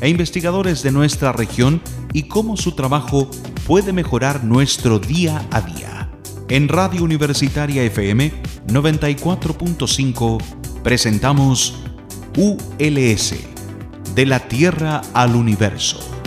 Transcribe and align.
e 0.00 0.08
investigadores 0.08 0.82
de 0.82 0.92
nuestra 0.92 1.32
región 1.32 1.80
y 2.12 2.24
cómo 2.24 2.56
su 2.56 2.72
trabajo 2.72 3.30
puede 3.66 3.92
mejorar 3.92 4.44
nuestro 4.44 4.98
día 4.98 5.46
a 5.50 5.60
día. 5.60 6.10
En 6.48 6.68
Radio 6.68 7.04
Universitaria 7.04 7.82
FM 7.84 8.32
94.5 8.66 10.42
presentamos 10.82 11.76
ULS, 12.36 13.34
de 14.14 14.26
la 14.26 14.40
Tierra 14.48 15.02
al 15.14 15.36
Universo. 15.36 16.19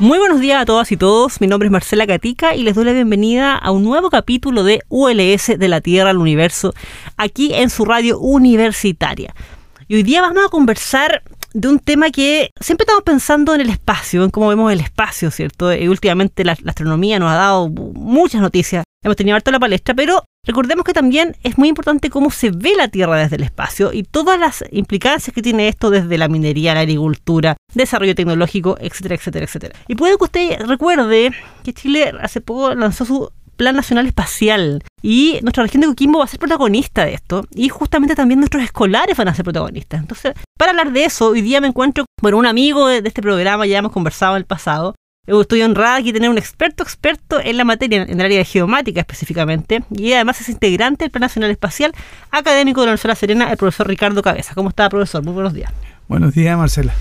Muy 0.00 0.18
buenos 0.18 0.40
días 0.40 0.62
a 0.62 0.64
todas 0.64 0.90
y 0.92 0.96
todos, 0.96 1.42
mi 1.42 1.46
nombre 1.46 1.66
es 1.66 1.70
Marcela 1.70 2.06
Catica 2.06 2.54
y 2.54 2.62
les 2.62 2.74
doy 2.74 2.86
la 2.86 2.92
bienvenida 2.92 3.54
a 3.54 3.70
un 3.70 3.84
nuevo 3.84 4.08
capítulo 4.08 4.64
de 4.64 4.80
ULS 4.88 5.58
de 5.58 5.68
la 5.68 5.82
Tierra 5.82 6.08
al 6.08 6.16
Universo, 6.16 6.72
aquí 7.18 7.52
en 7.52 7.68
su 7.68 7.84
radio 7.84 8.18
universitaria. 8.18 9.34
Y 9.88 9.96
hoy 9.96 10.02
día 10.02 10.22
vamos 10.22 10.42
a 10.42 10.48
conversar 10.48 11.22
de 11.52 11.68
un 11.68 11.78
tema 11.78 12.10
que 12.10 12.50
siempre 12.60 12.84
estamos 12.84 13.02
pensando 13.02 13.54
en 13.54 13.60
el 13.62 13.70
espacio, 13.70 14.24
en 14.24 14.30
cómo 14.30 14.48
vemos 14.48 14.72
el 14.72 14.80
espacio, 14.80 15.30
¿cierto? 15.30 15.72
Y 15.72 15.88
últimamente 15.88 16.44
la, 16.44 16.52
astronomía 16.52 17.18
nos 17.18 17.30
ha 17.30 17.36
dado 17.36 17.68
muchas 17.68 18.40
noticias, 18.40 18.84
hemos 19.02 19.16
tenido 19.16 19.36
harto 19.36 19.50
la 19.50 19.58
palestra, 19.58 19.94
pero 19.94 20.24
recordemos 20.46 20.84
que 20.84 20.92
también 20.92 21.36
es 21.42 21.58
muy 21.58 21.68
importante 21.68 22.10
cómo 22.10 22.30
se 22.30 22.50
ve 22.50 22.72
la 22.76 22.88
Tierra 22.88 23.16
desde 23.16 23.36
el 23.36 23.42
espacio 23.42 23.92
y 23.92 24.02
todas 24.04 24.38
las 24.38 24.64
implicancias 24.70 25.34
que 25.34 25.42
tiene 25.42 25.68
esto 25.68 25.90
desde 25.90 26.18
la 26.18 26.28
minería, 26.28 26.74
la 26.74 26.80
agricultura, 26.80 27.56
desarrollo 27.74 28.14
tecnológico, 28.14 28.76
etcétera, 28.80 29.16
etcétera, 29.16 29.44
etcétera. 29.44 29.74
Y 29.88 29.94
puede 29.94 30.16
que 30.16 30.24
usted 30.24 30.60
recuerde 30.66 31.32
que 31.64 31.72
Chile 31.72 32.12
hace 32.20 32.40
poco 32.40 32.74
lanzó 32.74 33.04
su 33.04 33.30
Plan 33.60 33.76
Nacional 33.76 34.06
Espacial. 34.06 34.82
Y 35.02 35.38
nuestra 35.42 35.62
región 35.62 35.80
de 35.82 35.86
Coquimbo 35.86 36.18
va 36.18 36.24
a 36.24 36.28
ser 36.28 36.38
protagonista 36.38 37.04
de 37.04 37.14
esto. 37.14 37.44
Y 37.54 37.68
justamente 37.68 38.14
también 38.14 38.40
nuestros 38.40 38.62
escolares 38.62 39.16
van 39.16 39.28
a 39.28 39.34
ser 39.34 39.44
protagonistas. 39.44 40.00
Entonces, 40.00 40.34
para 40.58 40.70
hablar 40.70 40.92
de 40.92 41.04
eso, 41.04 41.28
hoy 41.28 41.42
día 41.42 41.60
me 41.60 41.68
encuentro 41.68 42.04
con 42.20 42.34
un 42.34 42.46
amigo 42.46 42.88
de 42.88 43.02
este 43.06 43.22
programa, 43.22 43.66
ya 43.66 43.78
hemos 43.78 43.92
conversado 43.92 44.36
en 44.36 44.40
el 44.40 44.46
pasado. 44.46 44.94
Estoy 45.26 45.62
honrada 45.62 45.96
aquí 45.96 46.12
tener 46.12 46.28
un 46.28 46.38
experto 46.38 46.82
experto 46.82 47.40
en 47.40 47.56
la 47.56 47.64
materia, 47.64 48.02
en 48.02 48.18
el 48.18 48.24
área 48.24 48.38
de 48.38 48.44
geomática 48.44 49.00
específicamente, 49.00 49.84
y 49.90 50.12
además 50.12 50.40
es 50.40 50.48
integrante 50.48 51.04
del 51.04 51.10
Plan 51.12 51.20
Nacional 51.20 51.50
Espacial, 51.50 51.92
académico 52.30 52.80
de 52.80 52.86
la 52.86 52.92
Universidad 52.92 53.12
de 53.12 53.20
Serena, 53.20 53.50
el 53.50 53.56
profesor 53.56 53.86
Ricardo 53.86 54.22
Cabeza. 54.22 54.54
¿Cómo 54.54 54.70
está, 54.70 54.88
profesor? 54.88 55.22
Muy 55.22 55.34
buenos 55.34 55.54
días. 55.54 55.72
Buenos 56.10 56.34
días, 56.34 56.58
Marcela. 56.58 56.92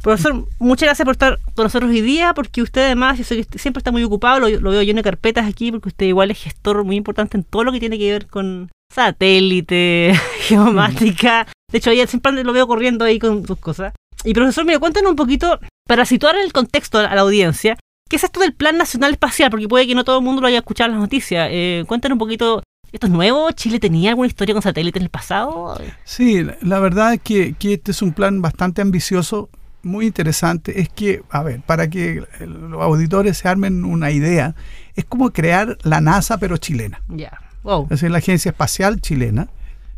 Profesor, 0.00 0.48
muchas 0.58 0.86
gracias 0.86 1.04
por 1.04 1.12
estar 1.12 1.38
con 1.54 1.64
nosotros 1.64 1.90
hoy 1.90 2.00
día, 2.00 2.32
porque 2.32 2.62
usted 2.62 2.86
además, 2.86 3.18
yo 3.18 3.24
sé 3.24 3.44
que 3.44 3.58
siempre 3.58 3.80
está 3.80 3.92
muy 3.92 4.02
ocupado, 4.02 4.48
lo, 4.48 4.70
veo 4.70 4.82
lleno 4.82 5.00
de 5.00 5.02
carpetas 5.02 5.46
aquí, 5.46 5.70
porque 5.70 5.90
usted 5.90 6.06
igual 6.06 6.30
es 6.30 6.42
gestor 6.42 6.82
muy 6.82 6.96
importante 6.96 7.36
en 7.36 7.44
todo 7.44 7.64
lo 7.64 7.72
que 7.72 7.80
tiene 7.80 7.98
que 7.98 8.10
ver 8.10 8.26
con 8.28 8.70
satélite, 8.90 10.14
geomática. 10.48 11.46
De 11.70 11.76
hecho, 11.76 11.90
ayer 11.90 12.08
siempre 12.08 12.32
lo 12.32 12.54
veo 12.54 12.66
corriendo 12.66 13.04
ahí 13.04 13.18
con 13.18 13.46
sus 13.46 13.58
cosas. 13.58 13.92
Y 14.24 14.32
profesor, 14.32 14.64
mire, 14.64 14.78
cuéntanos 14.78 15.10
un 15.10 15.16
poquito, 15.16 15.60
para 15.86 16.06
situar 16.06 16.34
el 16.36 16.54
contexto 16.54 16.98
a 16.98 17.14
la 17.14 17.20
audiencia, 17.20 17.76
¿qué 18.08 18.16
es 18.16 18.24
esto 18.24 18.40
del 18.40 18.54
Plan 18.54 18.78
Nacional 18.78 19.12
Espacial? 19.12 19.50
Porque 19.50 19.68
puede 19.68 19.86
que 19.86 19.94
no 19.94 20.02
todo 20.02 20.20
el 20.20 20.24
mundo 20.24 20.40
lo 20.40 20.48
haya 20.48 20.60
escuchado 20.60 20.88
en 20.88 20.92
las 20.92 21.02
noticias. 21.02 21.46
Eh, 21.52 21.84
cuéntanos 21.86 22.14
un 22.14 22.20
poquito 22.20 22.62
¿Esto 22.96 23.08
es 23.08 23.12
nuevo? 23.12 23.52
¿Chile 23.52 23.78
tenía 23.78 24.08
alguna 24.08 24.26
historia 24.26 24.54
con 24.54 24.62
satélite 24.62 24.98
en 24.98 25.02
el 25.02 25.10
pasado? 25.10 25.78
Sí, 26.04 26.46
la 26.62 26.78
verdad 26.78 27.12
es 27.12 27.20
que, 27.20 27.54
este 27.60 27.90
es 27.90 28.00
un 28.00 28.14
plan 28.14 28.40
bastante 28.40 28.80
ambicioso, 28.80 29.50
muy 29.82 30.06
interesante. 30.06 30.80
Es 30.80 30.88
que, 30.88 31.22
a 31.28 31.42
ver, 31.42 31.60
para 31.60 31.90
que 31.90 32.24
los 32.40 32.82
auditores 32.82 33.36
se 33.36 33.48
armen 33.48 33.84
una 33.84 34.12
idea, 34.12 34.54
es 34.94 35.04
como 35.04 35.30
crear 35.30 35.76
la 35.82 36.00
NASA 36.00 36.38
pero 36.38 36.56
chilena. 36.56 37.02
Ya, 37.08 37.38
wow. 37.64 37.82
Es 37.82 37.90
decir, 37.90 38.10
la 38.10 38.16
Agencia 38.16 38.48
Espacial 38.48 38.98
Chilena 39.02 39.48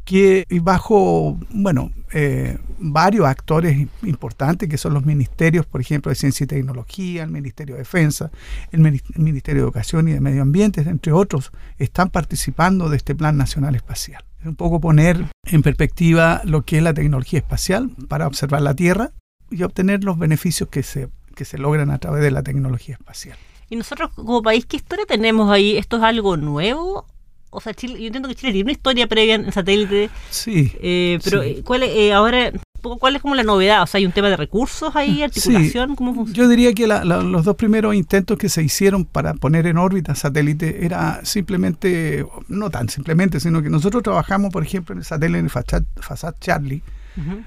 que 0.09 0.47
bajo, 0.63 1.39
bueno, 1.51 1.93
eh, 2.15 2.57
varios 2.79 3.27
actores 3.27 3.87
importantes, 4.05 4.67
que 4.67 4.79
son 4.79 4.95
los 4.95 5.05
ministerios, 5.05 5.67
por 5.67 5.83
ejemplo, 5.83 6.09
de 6.09 6.15
Ciencia 6.15 6.45
y 6.45 6.47
Tecnología, 6.47 7.25
el 7.25 7.31
Ministerio 7.31 7.75
de 7.75 7.81
Defensa, 7.81 8.31
el, 8.73 8.81
Ministerio 8.81 9.61
de 9.61 9.67
Educación 9.67 10.09
y 10.09 10.13
de 10.13 10.21
Medio 10.23 10.41
Ambiente, 10.41 10.81
entre 10.81 11.13
otros, 11.13 11.53
están 11.77 12.09
participando 12.09 12.89
de 12.89 12.97
este 12.97 13.15
Plan 13.15 13.37
Nacional 13.37 13.75
Espacial. 13.75 14.25
Es 14.41 14.47
un 14.47 14.57
poco 14.57 14.81
poner 14.81 15.27
en 15.45 15.61
perspectiva 15.61 16.41
lo 16.45 16.63
que 16.63 16.79
es 16.79 16.83
la 16.83 16.95
tecnología 16.95 17.41
espacial 17.41 17.91
para 18.09 18.27
observar 18.27 18.63
la 18.63 18.73
Tierra 18.73 19.11
y 19.51 19.63
obtener 19.63 20.05
los 20.05 20.19
beneficios 20.19 20.71
que 20.71 20.83
se, 20.83 21.11
que 21.35 21.45
se 21.45 21.59
logran 21.59 21.91
a 21.91 21.99
través 21.99 22.23
de 22.23 22.31
la 22.31 22.43
tecnología 22.43 22.95
espacial. 22.95 23.37
¿Y 23.69 23.77
nosotros 23.77 24.11
como 24.15 24.41
país 24.41 24.65
qué 24.65 24.79
historia 24.79 25.05
tenemos 25.05 25.51
ahí? 25.51 25.77
¿Esto 25.77 25.99
es 25.99 26.03
algo 26.03 26.39
nuevo 26.39 27.05
o 27.51 27.61
sea, 27.61 27.75
Chile, 27.75 27.99
yo 27.99 28.07
entiendo 28.07 28.29
que 28.29 28.35
Chile 28.35 28.53
tiene 28.53 28.67
una 28.67 28.73
historia 28.73 29.07
previa 29.07 29.35
en 29.35 29.53
satélite. 29.53 30.11
Sí. 30.31 30.73
Eh, 30.81 31.19
pero 31.25 31.43
eh, 31.43 31.63
¿cuál 31.65 31.83
es, 31.83 31.91
eh, 31.91 32.13
ahora, 32.13 32.53
¿cuál 32.83 33.17
es 33.17 33.23
como 33.23 33.35
la 33.35 33.43
novedad? 33.43 33.83
O 33.83 33.87
sea, 33.87 33.99
hay 33.99 34.07
un 34.07 34.13
tema 34.13 34.29
de 34.29 34.37
recursos 34.37 34.95
ahí, 34.95 35.23
articulación, 35.23 35.97
¿cómo 35.97 36.15
funciona? 36.15 36.37
Yo 36.37 36.49
diría 36.49 36.75
que 36.75 36.87
los 36.87 37.45
dos 37.45 37.57
primeros 37.57 37.95
intentos 37.95 38.37
que 38.37 38.49
se 38.49 38.63
hicieron 38.63 39.05
para 39.05 39.35
poner 39.35 39.67
en 39.67 39.79
órbita 39.79 40.15
satélite 40.15 40.85
era 40.85 41.21
simplemente, 41.25 42.27
no 42.49 42.71
tan 42.71 42.89
simplemente, 42.89 43.41
sino 43.41 43.63
que 43.63 43.71
nosotros 43.71 44.03
trabajamos, 44.03 44.53
por 44.53 44.63
ejemplo, 44.63 44.93
en 44.93 44.99
el 44.99 45.05
satélite 45.05 45.49
Fasad 45.49 46.35
Charlie, 46.41 46.83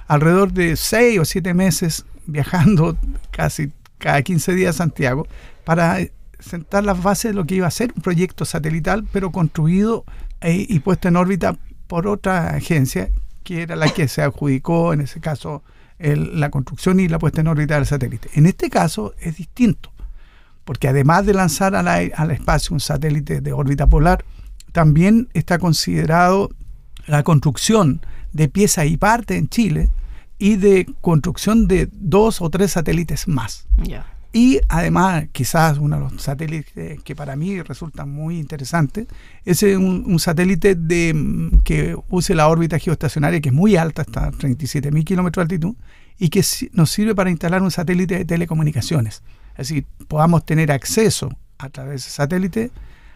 alrededor 0.08 0.52
de 0.52 0.76
seis 0.76 1.18
o 1.18 1.24
siete 1.24 1.54
meses 1.54 2.06
viajando 2.26 2.98
casi 3.32 3.72
cada 4.00 4.22
15 4.22 4.54
días 4.56 4.76
a 4.76 4.78
Santiago 4.80 5.28
para 5.64 6.00
sentar 6.41 6.84
las 6.84 7.02
bases 7.02 7.31
de 7.31 7.35
lo 7.35 7.46
que 7.46 7.56
iba 7.56 7.68
a 7.68 7.72
ser 7.72 7.94
un 7.96 8.02
proyecto 8.02 8.46
satelital, 8.46 9.06
pero 9.12 9.31
construido 9.31 10.03
eh, 10.41 10.66
y 10.68 10.79
puesto 10.79 11.07
en 11.07 11.16
órbita 11.16 11.56
por 11.88 12.07
otra 12.07 12.56
agencia, 12.56 13.09
que 13.44 13.63
era 13.63 13.75
la 13.75 13.90
que 13.90 14.07
se 14.07 14.22
adjudicó, 14.22 14.94
en 14.94 15.02
ese 15.02 15.19
caso, 15.19 15.63
la 16.00 16.50
construcción 16.50 17.00
y 17.00 17.07
la 17.07 17.19
puesta 17.19 17.41
en 17.41 17.47
órbita 17.47 17.75
del 17.75 17.85
satélite. 17.85 18.29
En 18.34 18.46
este 18.46 18.69
caso 18.69 19.13
es 19.19 19.38
distinto, 19.38 19.91
porque 20.66 20.88
además 20.88 21.25
de 21.25 21.34
lanzar 21.34 21.75
al, 21.75 22.31
espacio 22.31 22.73
un 22.73 22.79
satélite 22.79 23.41
de 23.41 23.53
órbita 23.53 23.88
polar, 23.88 24.23
también 24.72 25.29
está 25.34 25.59
considerado 25.59 26.50
la 27.08 27.23
construcción 27.23 28.02
de 28.34 28.47
piezas 28.47 28.85
y 28.88 28.97
partes 28.97 29.38
en 29.38 29.50
Chile 29.50 29.90
y 30.38 30.56
de 30.56 30.88
construcción 31.02 31.68
de 31.68 31.90
dos 31.91 32.41
o 32.41 32.50
tres 32.50 32.72
satélites 32.72 33.28
más. 33.28 33.68
Y 34.34 34.62
además, 34.69 35.25
quizás 35.34 35.78
uno 35.78 35.97
de 35.97 36.03
los 36.03 36.22
satélites 36.22 37.02
que 37.03 37.16
para 37.16 37.36
mí 37.36 37.62
resulta 37.62 38.06
muy 38.06 38.40
interesante, 38.40 39.08
es 39.44 39.62
un, 39.64 40.19
satélite 40.19 40.75
de, 40.75 41.14
mm, 41.14 41.59
que 41.64 41.97
use 42.09 42.34
la 42.34 42.47
órbita 42.47 42.80
geoestacionaria, 42.80 43.41
que 43.41 43.50
es 43.50 43.56
muy 43.56 43.75
alta, 43.75 44.03
hasta 44.03 44.31
37.000 44.31 45.03
kilómetros 45.03 45.47
de 45.47 45.56
altitud, 45.56 45.75
y 46.18 46.30
que 46.30 46.46
nos 46.74 46.91
sirve 46.91 47.14
para 47.14 47.30
instalar 47.30 47.62
un 47.62 47.72
satélite 47.72 48.20
de 48.20 48.25
telecomunicaciones. 48.25 49.22
Es 49.52 49.68
decir, 49.70 49.86
podamos 50.08 50.46
tener 50.46 50.72
acceso 50.72 51.29
a 51.58 51.70
través 51.70 52.06
de 52.06 52.11
satélite 52.11 52.72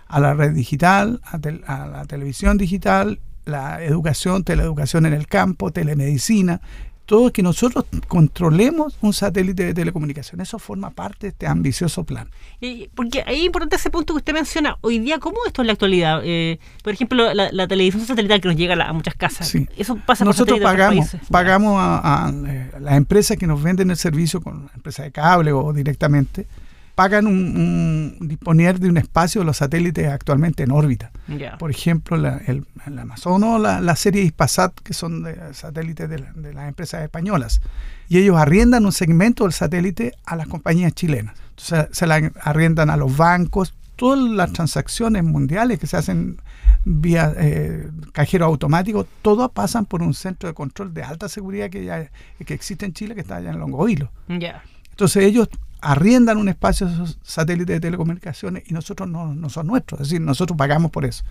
a 0.07 0.19
la 0.19 0.33
red 0.33 0.51
digital, 0.51 1.21
a, 1.23 1.37
a 1.73 1.87
la 1.87 2.05
televisión 2.05 2.57
digital, 2.57 3.19
la 3.45 3.83
educación, 3.83 4.43
teleeducación 4.43 5.05
en 5.05 5.13
el 5.13 5.27
campo, 5.27 5.71
telemedicina, 5.71 6.61
todo 7.05 7.31
que 7.31 7.43
nosotros 7.43 7.85
controlemos 8.07 8.97
un 9.01 9.13
satélite 9.13 9.65
de 9.65 9.73
telecomunicación. 9.73 10.41
Eso 10.41 10.59
forma 10.59 10.89
parte 10.89 11.27
de 11.27 11.29
este 11.29 11.47
ambicioso 11.47 12.03
plan. 12.03 12.29
Y 12.59 12.89
porque 12.95 13.23
ahí 13.25 13.39
es 13.39 13.45
importante 13.45 13.75
ese 13.75 13.89
punto 13.89 14.13
que 14.13 14.17
usted 14.17 14.33
menciona. 14.33 14.77
Hoy 14.81 14.99
día, 14.99 15.19
¿cómo 15.19 15.37
esto 15.45 15.61
en 15.61 15.67
la 15.67 15.73
actualidad? 15.73 16.21
Eh, 16.23 16.59
por 16.83 16.93
ejemplo, 16.93 17.33
la, 17.33 17.67
televisión 17.67 18.05
satelital 18.05 18.41
que 18.41 18.47
nos 18.47 18.57
llega 18.57 18.73
a, 18.73 18.93
muchas 18.93 19.15
casas. 19.15 19.47
Sí. 19.47 19.67
Eso 19.77 19.97
pasa 20.05 20.25
Nosotros 20.25 20.59
pagamos, 20.59 21.15
pagamos 21.29 21.77
a, 21.79 22.27
a, 22.27 22.29
eh, 22.29 22.71
las 22.79 22.95
empresas 22.95 23.37
que 23.37 23.47
nos 23.47 23.61
venden 23.61 23.89
el 23.89 23.97
servicio, 23.97 24.41
con 24.41 24.69
empresas 24.75 25.05
de 25.05 25.11
cable 25.11 25.51
o 25.51 25.73
directamente, 25.73 26.47
pagan 26.95 27.27
un, 27.27 28.17
disponer 28.21 28.79
de 28.79 28.89
un 28.89 28.97
espacio 28.97 29.41
de 29.41 29.45
los 29.45 29.57
satélites 29.57 30.07
actualmente 30.07 30.63
en 30.63 30.71
órbita. 30.71 31.11
Por 31.59 31.69
ejemplo, 31.69 32.17
la, 32.17 32.37
el, 32.47 32.65
Amazon 32.97 33.43
o 33.43 33.59
la, 33.59 33.95
serie 33.95 34.23
Ispasat, 34.23 34.73
que 34.79 34.93
son 34.93 35.23
de, 35.23 35.53
satélites 35.53 36.09
de, 36.09 36.53
las 36.53 36.67
empresas 36.67 37.03
españolas. 37.03 37.61
Y 38.07 38.17
ellos 38.17 38.37
arriendan 38.37 38.85
un 38.85 38.93
segmento 38.93 39.43
del 39.43 39.53
satélite 39.53 40.13
a 40.25 40.35
las 40.35 40.47
compañías 40.47 40.93
chilenas. 40.93 41.35
Entonces, 41.49 41.87
se 41.91 42.07
la 42.07 42.31
arriendan 42.41 42.89
a 42.89 42.97
los 42.97 43.15
bancos. 43.15 43.73
Todas 43.97 44.19
las 44.19 44.51
transacciones 44.51 45.23
mundiales 45.23 45.79
que 45.79 45.87
se 45.87 45.97
hacen 45.97 46.37
vía 46.85 47.33
eh, 47.37 47.89
cajero 48.13 48.45
automático, 48.45 49.07
todos 49.21 49.51
pasan 49.51 49.85
por 49.85 50.01
un 50.03 50.13
centro 50.13 50.47
de 50.47 50.53
control 50.53 50.93
de 50.93 51.03
alta 51.03 51.27
seguridad 51.27 51.69
que 51.69 51.83
ya 51.83 52.09
que 52.45 52.53
existe 52.53 52.85
en 52.85 52.93
Chile, 52.93 53.15
que 53.15 53.21
está 53.21 53.37
allá 53.37 53.49
en 53.49 53.59
Longoilo. 53.59 54.11
Ya. 54.27 54.63
Entonces 54.91 55.23
ellos 55.23 55.49
arriendan 55.85 56.37
un 56.37 56.49
espacio 56.49 56.87
a 56.87 56.91
esos 56.91 57.19
satélites 57.21 57.75
de 57.75 57.79
telecomunicaciones 57.79 58.63
y 58.65 58.73
nosotros 58.73 59.07
no, 59.07 59.35
no 59.35 59.49
son 59.49 59.67
nuestros, 59.67 60.01
es 60.01 60.07
decir, 60.09 60.21
nosotros 60.21 60.57
pagamos 60.57 60.89
por 60.89 61.05
eso. 61.05 61.23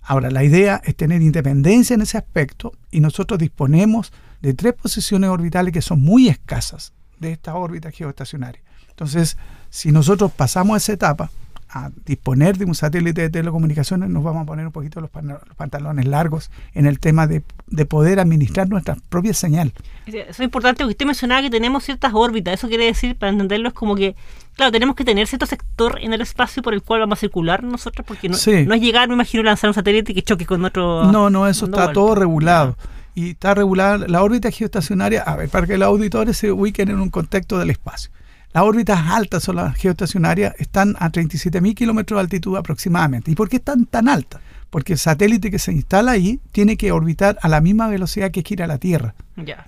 Ahora, 0.00 0.30
la 0.30 0.42
idea 0.44 0.80
es 0.84 0.96
tener 0.96 1.20
independencia 1.20 1.92
en 1.92 2.00
ese 2.00 2.16
aspecto 2.16 2.72
y 2.90 3.00
nosotros 3.00 3.38
disponemos 3.38 4.12
de 4.40 4.54
tres 4.54 4.72
posiciones 4.72 5.28
orbitales 5.28 5.74
que 5.74 5.82
son 5.82 6.00
muy 6.00 6.28
escasas 6.28 6.94
de 7.18 7.32
esta 7.32 7.54
órbita 7.54 7.90
geoestacionaria. 7.90 8.62
Entonces, 8.88 9.36
si 9.68 9.92
nosotros 9.92 10.32
pasamos 10.32 10.78
esa 10.78 10.92
etapa, 10.94 11.30
a 11.70 11.90
disponer 12.06 12.56
de 12.56 12.64
un 12.64 12.74
satélite 12.74 13.20
de 13.22 13.30
telecomunicaciones, 13.30 14.08
nos 14.08 14.24
vamos 14.24 14.42
a 14.42 14.46
poner 14.46 14.66
un 14.66 14.72
poquito 14.72 15.00
los, 15.00 15.10
pan- 15.10 15.28
los 15.28 15.56
pantalones 15.56 16.06
largos 16.06 16.50
en 16.74 16.86
el 16.86 16.98
tema 16.98 17.26
de, 17.26 17.42
de 17.66 17.84
poder 17.86 18.20
administrar 18.20 18.68
nuestra 18.68 18.96
propia 19.08 19.34
señal. 19.34 19.72
Eso 20.06 20.16
es 20.28 20.40
importante 20.40 20.82
porque 20.84 20.92
usted 20.92 21.06
mencionaba 21.06 21.42
que 21.42 21.50
tenemos 21.50 21.84
ciertas 21.84 22.12
órbitas. 22.14 22.54
Eso 22.54 22.68
quiere 22.68 22.84
decir, 22.86 23.16
para 23.16 23.30
entenderlo, 23.32 23.68
es 23.68 23.74
como 23.74 23.94
que, 23.96 24.16
claro, 24.54 24.72
tenemos 24.72 24.96
que 24.96 25.04
tener 25.04 25.26
cierto 25.26 25.44
sector 25.46 25.98
en 26.00 26.12
el 26.14 26.20
espacio 26.22 26.62
por 26.62 26.72
el 26.72 26.82
cual 26.82 27.00
vamos 27.00 27.18
a 27.18 27.20
circular 27.20 27.62
nosotros, 27.62 28.06
porque 28.06 28.28
no, 28.28 28.36
Sí. 28.36 28.64
no 28.66 28.74
es 28.74 28.80
llegar, 28.80 29.08
me 29.08 29.14
imagino, 29.14 29.42
lanzar 29.42 29.68
un 29.68 29.74
satélite 29.74 30.14
que 30.14 30.22
choque 30.22 30.46
con 30.46 30.64
otro. 30.64 31.10
No, 31.12 31.28
no, 31.28 31.46
eso 31.46 31.66
está 31.66 31.92
todo 31.92 32.14
regulado. 32.14 32.76
Y 33.14 33.30
está 33.30 33.52
regulada 33.52 34.06
la 34.08 34.22
órbita 34.22 34.50
geoestacionaria, 34.50 35.22
a 35.22 35.34
ver, 35.36 35.48
para 35.48 35.66
que 35.66 35.76
los 35.76 35.86
auditores 35.88 36.36
se 36.36 36.52
ubiquen 36.52 36.88
en 36.88 37.00
un 37.00 37.10
contexto 37.10 37.58
del 37.58 37.70
espacio. 37.70 38.10
Las 38.52 38.64
órbitas 38.64 38.98
altas 39.10 39.42
son 39.42 39.56
las 39.56 39.76
geoestacionarias, 39.76 40.54
están 40.58 40.96
a 40.98 41.10
37.000 41.10 41.74
kilómetros 41.74 42.16
de 42.16 42.20
altitud 42.22 42.56
aproximadamente. 42.56 43.30
¿Y 43.30 43.34
por 43.34 43.48
qué 43.48 43.56
están 43.56 43.84
tan 43.86 44.08
altas? 44.08 44.40
Porque 44.70 44.94
el 44.94 44.98
satélite 44.98 45.50
que 45.50 45.58
se 45.58 45.72
instala 45.72 46.12
ahí 46.12 46.40
tiene 46.52 46.76
que 46.76 46.92
orbitar 46.92 47.38
a 47.42 47.48
la 47.48 47.60
misma 47.60 47.88
velocidad 47.88 48.30
que 48.30 48.42
gira 48.42 48.66
la 48.66 48.78
Tierra. 48.78 49.14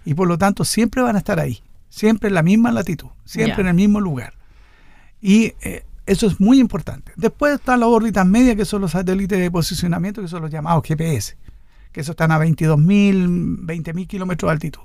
Y 0.05 0.15
por 0.15 0.29
lo 0.29 0.39
tanto 0.39 0.65
siempre 0.65 1.03
van 1.03 1.17
a 1.17 1.19
estar 1.19 1.41
ahí, 1.41 1.63
siempre 1.89 2.29
en 2.29 2.35
la 2.35 2.43
misma 2.43 2.73
latitud, 2.73 3.09
siempre 3.25 3.63
en 3.63 3.69
el 3.69 3.75
mismo 3.75 4.01
lugar. 4.01 4.35
Y 5.21 5.55
eh, 5.63 5.85
eso 6.07 6.27
es 6.27 6.41
muy 6.41 6.59
importante. 6.59 7.13
Después 7.17 7.55
están 7.55 7.81
las 7.81 7.89
órbitas 7.89 8.27
medias, 8.27 8.57
que 8.57 8.65
son 8.65 8.81
los 8.81 8.93
satélites 8.93 9.39
de 9.39 9.51
posicionamiento, 9.51 10.23
que 10.23 10.29
son 10.29 10.43
los 10.43 10.51
llamados 10.51 10.83
GPS, 10.85 11.37
que 11.93 12.01
esos 12.01 12.15
están 12.15 12.33
a 12.33 12.39
22.000, 12.39 13.59
20.000 13.65 14.07
kilómetros 14.07 14.49
de 14.49 14.53
altitud. 14.53 14.83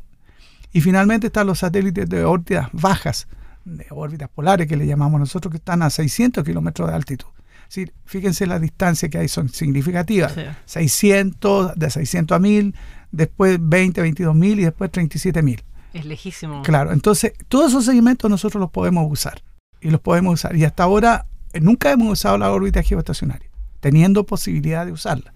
Y 0.72 0.82
finalmente 0.82 1.28
están 1.28 1.48
los 1.48 1.60
satélites 1.60 2.08
de 2.10 2.26
órbitas 2.26 2.70
bajas, 2.74 3.28
de 3.66 3.86
órbitas 3.90 4.30
polares, 4.30 4.68
que 4.68 4.78
le 4.78 4.88
llamamos 4.88 5.20
nosotros, 5.20 5.52
que 5.52 5.58
están 5.58 5.82
a 5.82 5.90
600 5.90 6.44
kilómetros 6.44 6.90
de 6.90 6.96
altitud. 6.96 7.28
Decir, 7.68 7.94
fíjense 8.06 8.46
las 8.46 8.62
distancias 8.62 9.12
que 9.12 9.18
hay, 9.18 9.28
son 9.28 9.50
significativas. 9.50 10.34
Sí. 10.34 10.44
600, 10.66 11.76
de 11.76 11.90
600 11.90 12.36
a 12.36 12.40
1000, 12.40 12.76
después 13.12 13.58
20, 13.60 14.02
22 14.02 14.36
mil 14.36 14.60
y 14.60 14.64
después 14.66 14.92
37 14.92 15.42
mil. 15.42 15.64
Es 15.94 16.06
lejísimo. 16.06 16.62
Claro, 16.62 16.92
entonces 16.92 17.34
todos 17.48 17.72
esos 17.72 17.86
segmentos 17.86 18.30
nosotros 18.30 18.60
los 18.60 18.70
podemos 18.70 19.10
usar 19.10 19.42
y 19.82 19.90
los 19.90 20.02
podemos 20.02 20.36
usar. 20.36 20.56
Y 20.56 20.64
hasta 20.64 20.84
ahora 20.84 21.26
eh, 21.54 21.60
nunca 21.60 21.92
hemos 21.92 22.12
usado 22.12 22.38
la 22.38 22.52
órbita 22.52 22.84
geoestacionaria, 22.84 23.50
teniendo 23.80 24.26
posibilidad 24.26 24.86
de 24.86 24.92
usarla. 24.92 25.34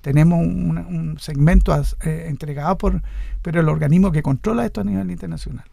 Tenemos 0.00 0.38
un, 0.38 0.78
un 0.78 1.18
segmento 1.18 1.76
eh, 2.04 2.26
entregado 2.28 2.78
por 2.78 3.02
pero 3.42 3.60
el 3.60 3.68
organismo 3.68 4.10
que 4.10 4.22
controla 4.22 4.64
esto 4.64 4.80
a 4.80 4.84
nivel 4.84 5.10
internacional. 5.10 5.64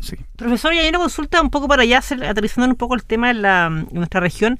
Sí. 0.00 0.16
Profesor, 0.36 0.72
y 0.74 0.78
hay 0.78 0.88
una 0.88 0.98
consulta 0.98 1.40
un 1.42 1.50
poco 1.50 1.68
para 1.68 1.82
allá, 1.82 1.98
aterrizando 2.28 2.68
un 2.68 2.76
poco 2.76 2.94
el 2.94 3.04
tema 3.04 3.30
en, 3.30 3.42
la, 3.42 3.68
nuestra 3.92 4.20
región. 4.20 4.58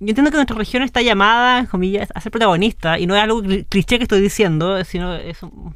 Yo 0.00 0.10
entiendo 0.10 0.30
que 0.30 0.36
nuestra 0.36 0.56
región 0.56 0.84
está 0.84 1.02
llamada, 1.02 1.58
en 1.58 1.66
comillas, 1.66 2.08
a 2.14 2.20
ser 2.20 2.30
protagonista, 2.30 3.00
y 3.00 3.06
no 3.08 3.16
es 3.16 3.22
algo 3.22 3.42
cli- 3.42 3.66
cliché 3.68 3.96
que 3.98 4.04
estoy 4.04 4.20
diciendo, 4.20 4.84
sino 4.84 5.12
es 5.16 5.42
un, 5.42 5.74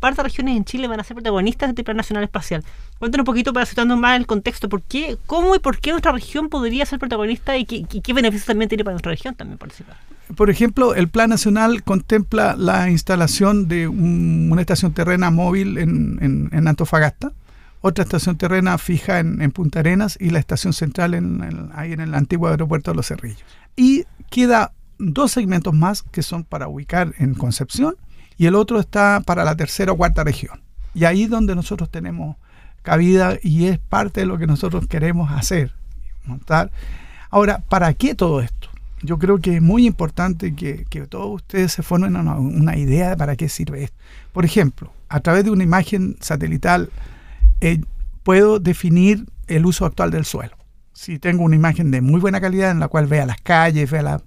par 0.00 0.16
de 0.16 0.22
regiones 0.24 0.56
en 0.56 0.64
Chile 0.64 0.88
van 0.88 0.98
a 0.98 1.04
ser 1.04 1.14
protagonistas 1.14 1.68
de 1.68 1.70
este 1.70 1.84
Plan 1.84 1.96
Nacional 1.96 2.24
Espacial. 2.24 2.64
Cuéntanos 2.98 3.22
un 3.22 3.26
poquito 3.26 3.52
para 3.52 3.64
situarnos 3.64 3.98
más 4.00 4.18
el 4.18 4.26
contexto, 4.26 4.68
¿por 4.68 4.82
qué, 4.82 5.16
cómo 5.26 5.54
y 5.54 5.60
por 5.60 5.78
qué 5.78 5.92
nuestra 5.92 6.10
región 6.10 6.48
podría 6.48 6.84
ser 6.86 6.98
protagonista 6.98 7.56
y 7.56 7.64
qué, 7.64 7.76
y 7.88 8.00
qué 8.00 8.12
beneficios 8.12 8.46
también 8.46 8.68
tiene 8.68 8.82
para 8.82 8.94
nuestra 8.94 9.12
región 9.12 9.36
también 9.36 9.58
participar? 9.58 9.96
Por 10.34 10.50
ejemplo, 10.50 10.96
el 10.96 11.06
Plan 11.08 11.30
Nacional 11.30 11.84
contempla 11.84 12.56
la 12.58 12.90
instalación 12.90 13.68
de 13.68 13.86
un- 13.86 14.48
una 14.50 14.60
estación 14.60 14.92
terrena 14.92 15.30
móvil 15.30 15.78
en, 15.78 16.18
en- 16.20 16.50
en 16.52 16.66
Antofagasta, 16.66 17.30
otra 17.82 18.04
estación 18.04 18.38
terrena 18.38 18.78
fija 18.78 19.18
en, 19.18 19.50
Punta 19.50 19.80
Arenas 19.80 20.16
y 20.20 20.30
la 20.30 20.38
estación 20.38 20.72
central 20.72 21.14
en, 21.14 21.70
ahí 21.74 21.92
en 21.92 22.00
el 22.00 22.14
antiguo 22.14 22.48
aeropuerto 22.48 22.92
de 22.92 22.96
Los 22.96 23.08
Cerrillos. 23.08 23.44
Y 23.76 24.04
queda 24.30 24.72
dos 24.98 25.32
segmentos 25.32 25.74
más 25.74 26.04
que 26.04 26.22
son 26.22 26.44
para 26.44 26.68
ubicar 26.68 27.12
en 27.18 27.34
Concepción 27.34 27.96
y 28.38 28.46
el 28.46 28.54
otro 28.54 28.78
está 28.78 29.20
para 29.26 29.44
la 29.44 29.56
tercera 29.56 29.92
o 29.92 29.96
cuarta 29.96 30.22
región. 30.22 30.62
Y 30.94 31.04
ahí 31.04 31.24
es 31.24 31.30
donde 31.30 31.56
nosotros 31.56 31.90
tenemos 31.90 32.36
cabida 32.82 33.38
y 33.42 33.66
es 33.66 33.78
parte 33.78 34.20
de 34.20 34.26
lo 34.26 34.38
que 34.38 34.46
nosotros 34.46 34.86
queremos 34.86 35.32
hacer, 35.32 35.72
montar. 36.24 36.70
Ahora, 37.30 37.64
¿para 37.68 37.92
qué 37.94 38.14
todo 38.14 38.40
esto? 38.40 38.68
Yo 39.02 39.18
creo 39.18 39.38
que 39.38 39.56
es 39.56 39.62
muy 39.62 39.86
importante 39.86 40.54
que, 40.54 40.84
que 40.88 41.06
todos 41.08 41.34
ustedes 41.34 41.72
se 41.72 41.82
formen 41.82 42.14
una, 42.14 42.34
una 42.36 42.76
idea 42.76 43.10
de 43.10 43.16
para 43.16 43.34
qué 43.34 43.48
sirve 43.48 43.84
esto. 43.84 43.96
Por 44.32 44.44
ejemplo, 44.44 44.92
a 45.08 45.18
través 45.18 45.44
de 45.44 45.50
una 45.50 45.64
imagen 45.64 46.16
satelital 46.20 46.90
eh, 47.62 47.80
puedo 48.22 48.58
definir 48.58 49.24
el 49.46 49.64
uso 49.66 49.86
actual 49.86 50.10
del 50.10 50.24
suelo. 50.24 50.56
Si 50.92 51.18
tengo 51.18 51.42
una 51.44 51.56
imagen 51.56 51.90
de 51.90 52.00
muy 52.00 52.20
buena 52.20 52.40
calidad 52.40 52.70
en 52.70 52.80
la 52.80 52.88
cual 52.88 53.06
vea 53.06 53.24
las 53.26 53.40
calles, 53.40 53.90
vea 53.90 54.02
la- 54.02 54.22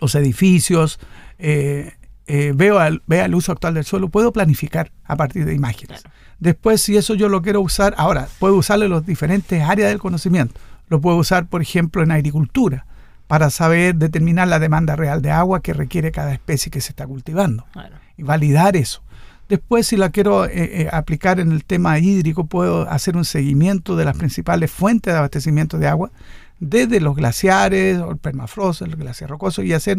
los 0.00 0.14
edificios, 0.14 0.98
eh, 1.38 1.92
eh, 2.26 2.52
veo 2.56 2.78
vea 3.06 3.24
el 3.26 3.34
uso 3.34 3.52
actual 3.52 3.74
del 3.74 3.84
suelo, 3.84 4.08
puedo 4.08 4.32
planificar 4.32 4.90
a 5.04 5.16
partir 5.16 5.44
de 5.44 5.54
imágenes. 5.54 6.00
Claro. 6.02 6.16
Después, 6.38 6.80
si 6.82 6.96
eso 6.96 7.14
yo 7.14 7.28
lo 7.28 7.40
quiero 7.42 7.60
usar, 7.60 7.94
ahora 7.98 8.28
puedo 8.38 8.56
usarlo 8.56 8.84
en 8.86 8.90
las 8.92 9.06
diferentes 9.06 9.62
áreas 9.62 9.88
del 9.90 9.98
conocimiento. 9.98 10.54
Lo 10.88 11.00
puedo 11.00 11.16
usar, 11.16 11.46
por 11.46 11.62
ejemplo, 11.62 12.02
en 12.02 12.10
agricultura, 12.10 12.86
para 13.26 13.50
saber 13.50 13.94
determinar 13.96 14.46
la 14.48 14.58
demanda 14.58 14.94
real 14.96 15.20
de 15.22 15.30
agua 15.30 15.60
que 15.60 15.72
requiere 15.72 16.12
cada 16.12 16.32
especie 16.32 16.70
que 16.70 16.80
se 16.80 16.90
está 16.90 17.06
cultivando 17.06 17.64
Claro. 17.72 17.96
y 18.16 18.22
validar 18.22 18.76
eso. 18.76 19.02
Después, 19.48 19.86
si 19.86 19.96
la 19.96 20.10
quiero 20.10 20.44
eh, 20.46 20.50
eh, 20.54 20.88
aplicar 20.92 21.38
en 21.40 21.52
el 21.52 21.64
tema 21.64 21.98
hídrico, 21.98 22.46
puedo 22.46 22.88
hacer 22.90 23.16
un 23.16 23.24
seguimiento 23.24 23.94
de 23.96 24.04
las 24.04 24.16
principales 24.16 24.70
fuentes 24.70 25.12
de 25.12 25.18
abastecimiento 25.18 25.78
de 25.78 25.86
agua, 25.86 26.10
desde 26.58 27.00
los 27.00 27.14
glaciares, 27.14 27.98
o 27.98 28.10
el 28.10 28.16
permafrost, 28.16 28.82
el 28.82 28.96
glaciar 28.96 29.30
rocoso, 29.30 29.62
y 29.62 29.72
hacer 29.72 29.98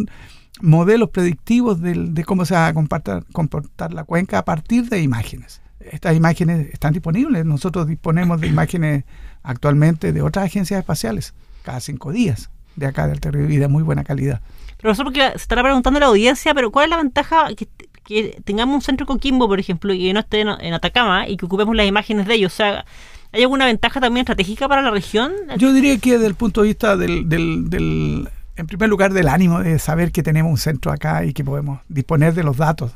modelos 0.60 1.12
predictivos 1.12 1.82
del- 1.82 2.14
de 2.14 2.24
cómo 2.26 2.44
se 2.46 2.56
va 2.56 2.68
a 2.68 2.74
comportar, 2.74 3.24
comportar 3.32 3.94
la 3.94 4.04
cuenca 4.04 4.40
a 4.40 4.46
partir 4.46 4.90
de 4.90 5.02
imágenes. 5.02 5.62
Estas 5.80 6.16
imágenes 6.16 6.68
están 6.74 6.92
disponibles. 6.94 7.46
Nosotros 7.46 7.88
disponemos 7.88 8.42
de 8.42 8.48
imágenes 8.48 9.06
actualmente 9.44 10.12
de 10.12 10.22
otras 10.22 10.46
agencias 10.46 10.80
espaciales, 10.80 11.34
cada 11.64 11.80
cinco 11.80 12.12
días, 12.12 12.50
de 12.76 12.88
acá 12.88 13.08
del 13.08 13.22
territorio 13.22 13.56
y 13.56 13.58
de 13.60 13.68
muy 13.68 13.84
buena 13.84 14.04
calidad. 14.04 14.42
Profesor, 14.78 15.06
porque 15.06 15.22
se 15.32 15.38
estará 15.38 15.64
preguntando 15.64 16.00
la 16.00 16.08
audiencia, 16.08 16.54
pero 16.54 16.72
¿cuál 16.72 16.86
es 16.86 16.90
la 16.90 16.98
ventaja 16.98 17.48
que, 17.56 17.68
que 18.08 18.40
tengamos 18.46 18.74
un 18.76 18.82
centro 18.82 19.06
Coquimbo, 19.06 19.48
por 19.48 19.60
ejemplo, 19.60 19.94
y 19.94 20.00
que 20.08 20.14
no 20.14 20.22
esté 20.22 20.42
en, 20.42 20.48
en 20.48 20.74
Atacama 20.74 21.28
y 21.28 21.36
que 21.38 21.46
ocupemos 21.46 21.76
las 21.76 21.86
imágenes 21.86 22.26
de 22.26 22.34
ellos? 22.36 22.54
O 22.54 22.56
sea, 22.56 22.86
¿hay 23.34 23.42
alguna 23.44 23.66
ventaja 23.66 24.00
también 24.00 24.24
estratégica 24.24 24.68
para 24.68 24.82
la 24.82 24.90
región? 24.92 25.34
Yo 25.58 25.74
diría 25.74 25.98
que 26.00 26.14
desde 26.14 26.28
el 26.28 26.36
punto 26.36 26.62
de 26.62 26.68
vista 26.70 26.96
del, 26.98 27.28
del, 27.30 27.70
del- 27.70 28.30
en 28.56 28.66
primer 28.66 28.90
lugar, 28.90 29.14
del 29.14 29.28
ánimo 29.28 29.60
de 29.60 29.78
saber 29.78 30.12
que 30.12 30.24
tenemos 30.24 30.50
un 30.50 30.58
centro 30.58 30.92
acá 30.92 31.24
y 31.26 31.34
que 31.34 31.44
podemos 31.44 31.80
disponer 31.90 32.34
de 32.34 32.44
los 32.44 32.58
datos. 32.58 32.92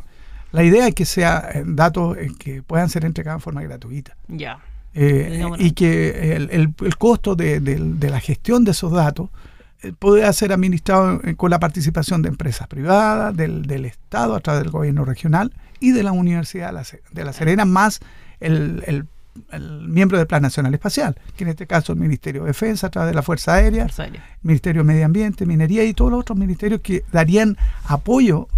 La 0.51 0.63
idea 0.63 0.87
es 0.87 0.95
que 0.95 1.05
sean 1.05 1.75
datos 1.75 2.17
eh, 2.17 2.29
que 2.39 2.63
puedan 2.63 2.89
ser 2.89 3.05
entregados 3.05 3.39
en 3.39 3.43
forma 3.43 3.61
gratuita. 3.61 4.15
Ya. 4.27 4.57
Eh, 4.93 5.45
y 5.59 5.71
que 5.71 6.35
el, 6.35 6.49
el- 6.51 6.73
el 6.81 6.97
costo 6.97 7.35
de 7.35 7.59
la 8.09 8.19
gestión 8.19 8.63
de 8.65 8.71
esos 8.71 8.91
datos 8.91 9.29
eh, 9.83 9.93
pueda 9.97 10.31
ser 10.33 10.51
administrado 10.53 11.21
eh, 11.23 11.35
con 11.35 11.49
la 11.51 11.59
participación 11.59 12.21
de 12.21 12.29
empresas 12.29 12.67
privadas, 12.67 13.35
del, 13.35 13.63
del 13.65 13.85
Estado 13.85 14.35
a 14.35 14.39
través 14.39 14.63
del 14.63 14.71
gobierno 14.71 15.05
regional 15.05 15.53
y 15.79 15.91
de 15.91 16.03
la 16.03 16.11
Universidad 16.11 16.67
de 16.67 16.73
La, 16.73 16.83
Se- 16.83 17.01
de 17.11 17.23
La 17.25 17.33
Serena, 17.33 17.65
más 17.65 17.99
el, 18.39 18.83
el- 18.87 19.05
el 19.53 19.87
miembro 19.87 20.17
del 20.17 20.27
Plan 20.27 20.41
Nacional 20.41 20.73
Espacial, 20.73 21.15
que 21.37 21.45
en 21.45 21.49
este 21.51 21.65
caso 21.65 21.93
el 21.93 21.99
Ministerio 21.99 22.41
de 22.41 22.47
Defensa 22.47 22.87
a 22.87 22.89
través 22.89 23.11
de 23.11 23.15
la 23.15 23.21
Fuerza 23.21 23.53
Aérea, 23.53 23.83
Fuerza 23.85 24.03
Aérea. 24.03 24.23
Ministerio 24.43 24.81
de 24.81 24.87
Medio 24.87 25.05
Ambiente, 25.05 25.45
Minería 25.45 25.85
y 25.85 25.93
todos 25.93 26.11
los 26.11 26.19
otros 26.19 26.37
ministerios 26.37 26.81
que 26.81 27.05
darían 27.13 27.55
apoyo, 27.85 28.49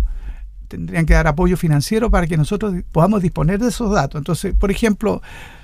tendrían 0.67 1.05
que 1.05 1.13
dar 1.13 1.27
apoyo 1.27 1.57
financiero 1.57 2.09
para 2.09 2.25
que 2.25 2.37
nosotros 2.37 2.73
podamos 2.91 3.21
disponer 3.21 3.59
de 3.59 3.67
esos 3.69 3.91
datos. 3.93 4.17
Entonces, 4.19 4.55
por 4.55 4.71
ejemplo, 4.71 5.21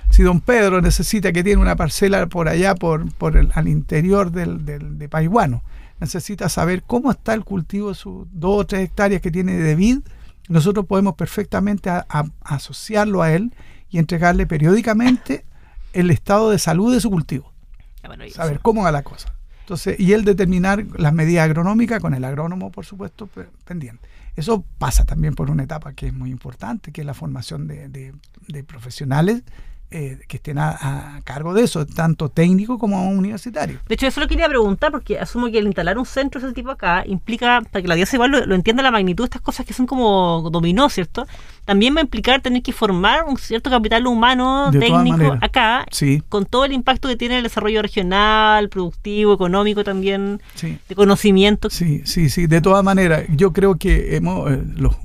si 0.09 0.23
don 0.23 0.41
Pedro 0.41 0.81
necesita 0.81 1.31
que 1.31 1.43
tiene 1.43 1.61
una 1.61 1.75
parcela 1.75 2.25
por 2.27 2.47
allá, 2.49 2.75
por, 2.75 3.11
por 3.13 3.37
el, 3.37 3.51
al 3.55 3.67
interior 3.67 4.31
del, 4.31 4.65
del- 4.65 4.97
de 4.97 5.07
Paiguano, 5.09 5.63
necesita 5.99 6.49
saber 6.49 6.83
cómo 6.83 7.11
está 7.11 7.33
el 7.33 7.43
cultivo 7.43 7.89
de 7.89 7.95
sus 7.95 8.27
dos 8.31 8.61
o 8.61 8.65
tres 8.65 8.81
hectáreas 8.85 9.21
que 9.21 9.31
tiene 9.31 9.53
de 9.53 9.75
vid, 9.75 9.99
nosotros 10.47 10.85
podemos 10.85 11.15
perfectamente 11.15 11.89
a- 11.89 12.05
a- 12.09 12.25
asociarlo 12.43 13.21
a 13.21 13.33
él 13.33 13.53
y 13.91 13.97
entregarle 13.99 14.47
periódicamente 14.47 15.45
el 15.93 16.09
estado 16.11 16.49
de 16.51 16.59
salud 16.59 16.93
de 16.93 17.01
su 17.01 17.09
cultivo, 17.09 17.51
saber 18.31 18.59
cómo 18.61 18.83
va 18.83 18.91
la 18.91 19.03
cosa. 19.03 19.33
Entonces, 19.61 19.99
y 19.99 20.13
él 20.13 20.25
determinar 20.25 20.83
las 20.97 21.13
medidas 21.13 21.45
agronómicas 21.45 21.99
con 21.99 22.15
el 22.15 22.23
agrónomo, 22.25 22.71
por 22.71 22.85
supuesto, 22.85 23.29
pendiente. 23.65 24.07
Eso 24.35 24.63
pasa 24.79 25.05
también 25.05 25.35
por 25.35 25.51
una 25.51 25.63
etapa 25.63 25.93
que 25.93 26.07
es 26.07 26.13
muy 26.13 26.31
importante, 26.31 26.91
que 26.91 27.01
es 27.01 27.05
la 27.07 27.13
formación 27.13 27.67
de, 27.67 27.87
de 28.47 28.63
profesionales 28.63 29.43
eh, 29.91 30.19
que 30.27 30.37
estén 30.37 30.59
a, 30.59 31.19
cargo 31.23 31.55
de 31.55 31.63
eso, 31.63 31.83
tanto 31.83 32.29
técnico 32.29 32.77
como 32.77 33.09
universitario. 33.09 33.79
De 33.87 33.95
hecho, 33.95 34.05
eso 34.05 34.19
lo 34.19 34.27
quería 34.27 34.47
preguntar 34.47 34.91
porque 34.91 35.17
asumo 35.17 35.49
que 35.49 35.57
el 35.57 35.65
instalar 35.65 35.97
un 35.97 36.05
centro 36.05 36.39
de 36.39 36.45
ese 36.45 36.53
tipo 36.53 36.69
acá 36.69 37.03
implica, 37.07 37.61
para 37.71 37.81
que 37.81 37.87
la 37.87 37.95
diosa 37.95 38.15
igual 38.15 38.45
lo, 38.45 38.53
entienda 38.53 38.83
la 38.83 38.91
magnitud 38.91 39.23
de 39.23 39.29
estas 39.29 39.41
cosas 39.41 39.65
que 39.65 39.73
son 39.73 39.87
como 39.87 40.47
dominó, 40.51 40.89
¿cierto? 40.89 41.25
También 41.65 41.95
va 41.95 42.01
a 42.01 42.03
implicar 42.03 42.39
tener 42.39 42.61
que 42.61 42.71
formar 42.71 43.23
un 43.23 43.37
cierto 43.37 43.71
capital 43.71 44.05
humano 44.05 44.69
técnico 44.71 45.37
acá, 45.41 45.87
con 46.29 46.45
todo 46.45 46.65
el 46.65 46.73
impacto 46.73 47.07
que 47.07 47.15
tiene 47.15 47.37
el 47.37 47.43
desarrollo 47.43 47.81
regional, 47.81 48.69
productivo, 48.69 49.33
económico 49.33 49.83
también, 49.83 50.39
de 50.61 50.95
conocimiento. 50.95 51.71
Sí, 51.71 52.03
sí, 52.05 52.29
sí, 52.29 52.45
de 52.45 52.61
todas 52.61 52.83
maneras, 52.83 53.23
yo 53.29 53.53
creo 53.53 53.73
que 53.75 54.15
hemos, 54.15 54.51
eh, 54.51 54.61
los, 54.75 54.97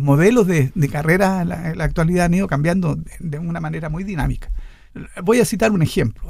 modelos 0.00 0.46
de, 0.46 0.72
carrera 0.90 1.42
en 1.42 1.48
la, 1.50 1.84
actualidad 1.84 2.24
han 2.24 2.34
ido 2.34 2.46
cambiando 2.46 2.96
de 3.18 3.38
una 3.38 3.60
manera 3.60 3.90
muy 3.90 4.02
dinámica 4.02 4.29
Voy 5.22 5.40
a 5.40 5.44
citar 5.44 5.70
un 5.70 5.82
ejemplo. 5.82 6.22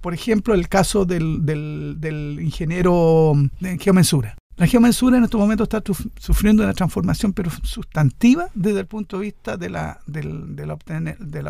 por 0.00 0.14
ejemplo, 0.14 0.54
el 0.54 0.68
caso 0.68 1.04
del, 1.04 2.38
ingeniero 2.40 3.32
de 3.60 3.78
geomensura. 3.78 4.36
La 4.56 4.68
geomensura 4.68 5.18
en 5.18 5.24
este 5.24 5.36
momento 5.36 5.64
está 5.64 5.82
sufriendo 6.18 6.62
una 6.62 6.74
transformación 6.74 7.32
pero 7.32 7.50
sustantiva 7.50 8.50
desde 8.54 8.80
el 8.80 8.86
punto 8.86 9.18
de 9.18 9.24
vista 9.24 9.56
de 9.56 9.68
la 9.68 9.98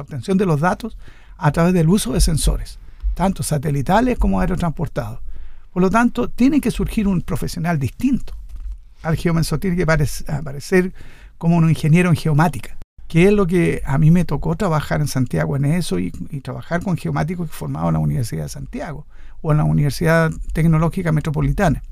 obtención 0.01 0.39
de 0.39 0.47
los 0.47 0.61
datos 0.61 0.97
a 1.37 1.53
través 1.53 1.75
del 1.75 1.89
uso 1.89 2.13
de 2.15 2.21
sensores, 2.21 2.79
tanto 3.15 3.43
satelitales 3.43 4.19
como 4.19 4.41
aerotransportados. 4.41 5.21
Por 5.73 5.83
lo 5.83 5.91
tanto, 5.91 6.29
tiene 6.29 6.61
que 6.61 6.71
surgir 6.71 7.09
un 7.09 7.21
profesional 7.21 7.79
distinto 7.79 8.35
al 9.03 9.17
geomensor, 9.17 9.59
tiene 9.59 9.77
que 9.77 9.83
aparecer 9.83 10.95
como 11.37 11.57
un 11.57 11.69
ingeniero 11.69 12.09
en 12.09 12.17
geomática 12.17 12.79
que 13.09 13.27
es 13.27 13.33
lo 13.33 13.47
que 13.47 13.83
a 13.85 13.99
mí 13.99 14.11
me 14.11 14.25
tocó 14.25 14.57
trabajar 14.57 15.01
en 15.01 15.09
Santiago 15.09 15.57
en 15.57 15.65
eso 15.67 15.99
y, 15.99 16.11
trabajar 16.43 16.83
con 16.83 16.97
geomáticos 16.97 17.49
que 17.49 17.57
formaban 17.57 17.89
en 17.89 17.95
la 17.95 17.99
Universidad 18.01 18.45
de 18.45 18.49
Santiago 18.49 19.07
o 19.43 19.53
en 19.53 19.59
la 19.59 19.65
Universidad 19.65 20.31
Tecnológica 20.53 21.13
Metropolitana. 21.13 21.83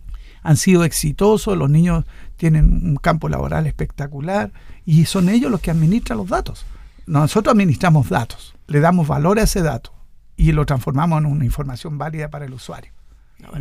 Han 0.42 0.56
sido 0.56 0.84
exitosos, 0.84 1.56
los 1.56 1.70
niños 1.70 2.04
tienen 2.36 2.64
un 2.84 2.96
campo 2.96 3.28
laboral 3.28 3.66
espectacular 3.66 4.52
y 4.84 5.04
son 5.04 5.28
ellos 5.28 5.50
los 5.50 5.60
que 5.60 5.70
administran 5.70 6.18
los 6.18 6.28
datos. 6.28 6.66
Nosotros 7.06 7.52
administramos 7.52 8.08
datos, 8.08 8.54
le 8.66 8.80
damos 8.80 9.06
valor 9.06 9.38
a 9.38 9.42
ese 9.42 9.62
dato 9.62 9.92
y 10.36 10.52
lo 10.52 10.66
transformamos 10.66 11.20
en 11.20 11.26
una 11.26 11.44
información 11.44 11.98
válida 11.98 12.30
para 12.30 12.46
el 12.46 12.54
usuario. 12.54 12.92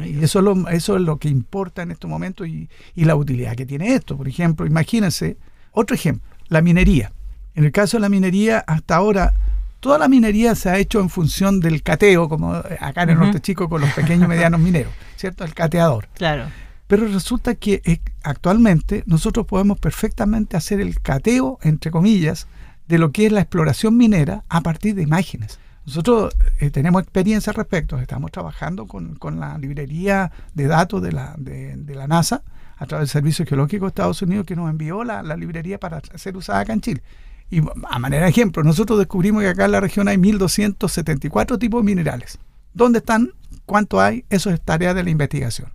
Y 0.05 0.23
eso 0.23 0.39
es, 0.39 0.45
lo, 0.45 0.67
eso 0.69 0.95
es 0.95 1.01
lo 1.01 1.17
que 1.17 1.27
importa 1.27 1.81
en 1.81 1.91
estos 1.91 2.09
momentos 2.09 2.47
y, 2.47 2.69
y 2.93 3.05
la 3.05 3.15
utilidad 3.15 3.55
que 3.55 3.65
tiene 3.65 3.95
esto. 3.95 4.15
Por 4.15 4.27
ejemplo, 4.27 4.65
imagínense, 4.65 5.37
otro 5.71 5.95
ejemplo, 5.95 6.27
la 6.49 6.61
minería 6.61 7.11
en 7.55 7.65
el 7.65 7.71
caso 7.71 7.97
de 7.97 8.01
la 8.01 8.09
minería, 8.09 8.59
hasta 8.59 8.95
ahora, 8.95 9.33
toda 9.79 9.97
la 9.97 10.07
minería 10.07 10.55
se 10.55 10.69
ha 10.69 10.77
hecho 10.77 10.99
en 11.01 11.09
función 11.09 11.59
del 11.59 11.83
cateo, 11.83 12.29
como 12.29 12.53
acá 12.53 13.03
en 13.03 13.09
el 13.09 13.19
norte 13.19 13.41
chico 13.41 13.67
con 13.67 13.81
los 13.81 13.91
pequeños 13.91 14.25
y 14.25 14.27
medianos 14.27 14.59
mineros, 14.59 14.93
¿cierto? 15.17 15.43
El 15.43 15.53
cateador. 15.53 16.07
Claro. 16.13 16.45
Pero 16.87 17.07
resulta 17.07 17.55
que 17.55 17.81
eh, 17.85 17.99
actualmente 18.21 19.03
nosotros 19.05 19.45
podemos 19.45 19.79
perfectamente 19.79 20.57
hacer 20.57 20.79
el 20.81 20.99
cateo, 20.99 21.57
entre 21.61 21.89
comillas, 21.89 22.47
de 22.87 22.97
lo 22.97 23.11
que 23.11 23.25
es 23.25 23.31
la 23.31 23.41
exploración 23.41 23.97
minera 23.97 24.43
a 24.49 24.61
partir 24.61 24.95
de 24.95 25.01
imágenes. 25.01 25.59
Nosotros 25.85 26.35
eh, 26.59 26.69
tenemos 26.69 27.01
experiencia 27.01 27.51
al 27.51 27.55
respecto, 27.55 27.97
estamos 27.97 28.31
trabajando 28.31 28.85
con, 28.85 29.17
la 29.39 29.57
librería 29.57 30.31
de 30.53 30.67
datos 30.67 31.01
de 31.01 31.11
la, 31.11 31.33
de, 31.37 31.95
la 31.95 32.07
NASA 32.07 32.43
a 32.77 32.85
través 32.85 33.07
del 33.07 33.13
Servicio 33.13 33.45
Geológico 33.45 33.85
de 33.85 33.89
Estados 33.89 34.21
Unidos 34.21 34.45
que 34.45 34.55
nos 34.55 34.69
envió 34.69 35.03
la, 35.03 35.23
la 35.23 35.35
librería 35.35 35.79
para 35.79 36.01
ser 36.15 36.37
usada 36.37 36.59
acá 36.59 36.73
en 36.73 36.81
Chile. 36.81 37.03
Y 37.51 37.61
a 37.89 37.99
manera 37.99 38.23
de 38.23 38.31
ejemplo, 38.31 38.63
nosotros 38.63 38.97
descubrimos 38.97 39.43
que 39.43 39.49
acá 39.49 39.65
en 39.65 39.73
la 39.73 39.79
región 39.79 40.07
hay 40.07 40.17
1.274 40.17 41.59
tipos 41.59 41.81
de 41.81 41.85
minerales. 41.85 42.39
¿Dónde 42.73 42.99
están? 42.99 43.33
¿Cuánto 43.65 44.01
hay? 44.01 44.25
Eso 44.29 44.49
es 44.49 44.61
tarea 44.61 44.93
de 44.93 45.03
la 45.03 45.09
investigación. 45.09 45.69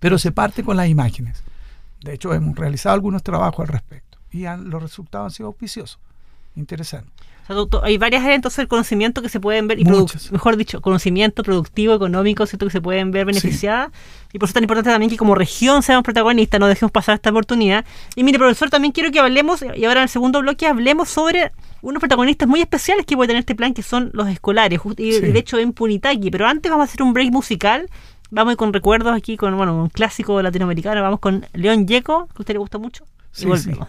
Pero 0.00 0.18
se 0.18 0.32
parte 0.32 0.62
con 0.62 0.76
las 0.76 0.88
imágenes. 0.88 1.42
De 2.02 2.12
hecho, 2.12 2.34
hemos 2.34 2.56
realizado 2.56 2.94
algunos 2.94 3.22
trabajos 3.22 3.60
al 3.60 3.68
respecto 3.68 4.18
y 4.30 4.42
los 4.42 4.82
resultados 4.82 5.26
han 5.26 5.30
sido 5.30 5.46
auspiciosos. 5.46 6.00
Interesante 6.56 7.10
hay 7.82 7.98
varias 7.98 8.22
áreas 8.22 8.36
entonces 8.36 8.58
del 8.58 8.68
conocimiento 8.68 9.22
que 9.22 9.28
se 9.28 9.40
pueden 9.40 9.68
ver, 9.68 9.80
y 9.80 9.84
mejor 9.84 10.56
dicho, 10.56 10.80
conocimiento 10.80 11.42
productivo, 11.42 11.94
económico, 11.94 12.46
¿cierto? 12.46 12.66
que 12.66 12.72
se 12.72 12.80
pueden 12.80 13.10
ver 13.10 13.26
beneficiadas. 13.26 13.90
Y 14.32 14.38
por 14.38 14.46
eso 14.46 14.50
es 14.50 14.54
tan 14.54 14.62
importante 14.64 14.90
también 14.90 15.10
que 15.10 15.16
como 15.16 15.34
región 15.34 15.82
seamos 15.82 16.04
protagonistas, 16.04 16.58
no 16.58 16.66
dejemos 16.66 16.90
pasar 16.90 17.16
esta 17.16 17.30
oportunidad. 17.30 17.84
Y 18.16 18.24
mire, 18.24 18.38
profesor, 18.38 18.70
también 18.70 18.92
quiero 18.92 19.10
que 19.10 19.20
hablemos, 19.20 19.62
y 19.62 19.84
ahora 19.84 20.00
en 20.00 20.04
el 20.04 20.08
segundo 20.08 20.40
bloque 20.40 20.66
hablemos 20.66 21.08
sobre 21.08 21.52
unos 21.82 22.00
protagonistas 22.00 22.48
muy 22.48 22.60
especiales 22.60 23.04
que 23.04 23.16
puede 23.16 23.28
tener 23.28 23.40
este 23.40 23.54
plan, 23.54 23.74
que 23.74 23.82
son 23.82 24.10
los 24.14 24.28
escolares, 24.28 24.80
y 24.96 25.20
de 25.20 25.38
hecho 25.38 25.58
en 25.58 25.72
Punitaki. 25.72 26.30
Pero 26.30 26.46
antes 26.46 26.70
vamos 26.70 26.88
a 26.88 26.90
hacer 26.90 27.02
un 27.02 27.12
break 27.12 27.30
musical. 27.30 27.88
Vamos 28.30 28.56
con 28.56 28.72
recuerdos 28.72 29.14
aquí 29.14 29.36
con 29.36 29.54
bueno, 29.58 29.76
un 29.76 29.88
clásico 29.90 30.40
latinoamericano. 30.40 31.02
Vamos 31.02 31.20
con 31.20 31.44
León 31.52 31.86
Yeco, 31.86 32.28
que 32.28 32.38
a 32.38 32.40
usted 32.40 32.54
le 32.54 32.58
gusta 32.58 32.78
mucho. 32.78 33.04
Y 33.38 33.44
volvemos. 33.44 33.86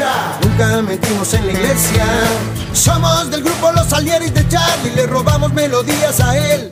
Metimos 0.61 1.33
en 1.33 1.47
la 1.47 1.53
iglesia. 1.53 2.05
Somos 2.71 3.31
del 3.31 3.41
grupo 3.41 3.71
Los 3.71 3.91
Alieris 3.93 4.31
de 4.31 4.47
Charlie, 4.47 4.91
le 4.95 5.07
robamos 5.07 5.51
melodías 5.53 6.19
a 6.19 6.37
él. 6.37 6.71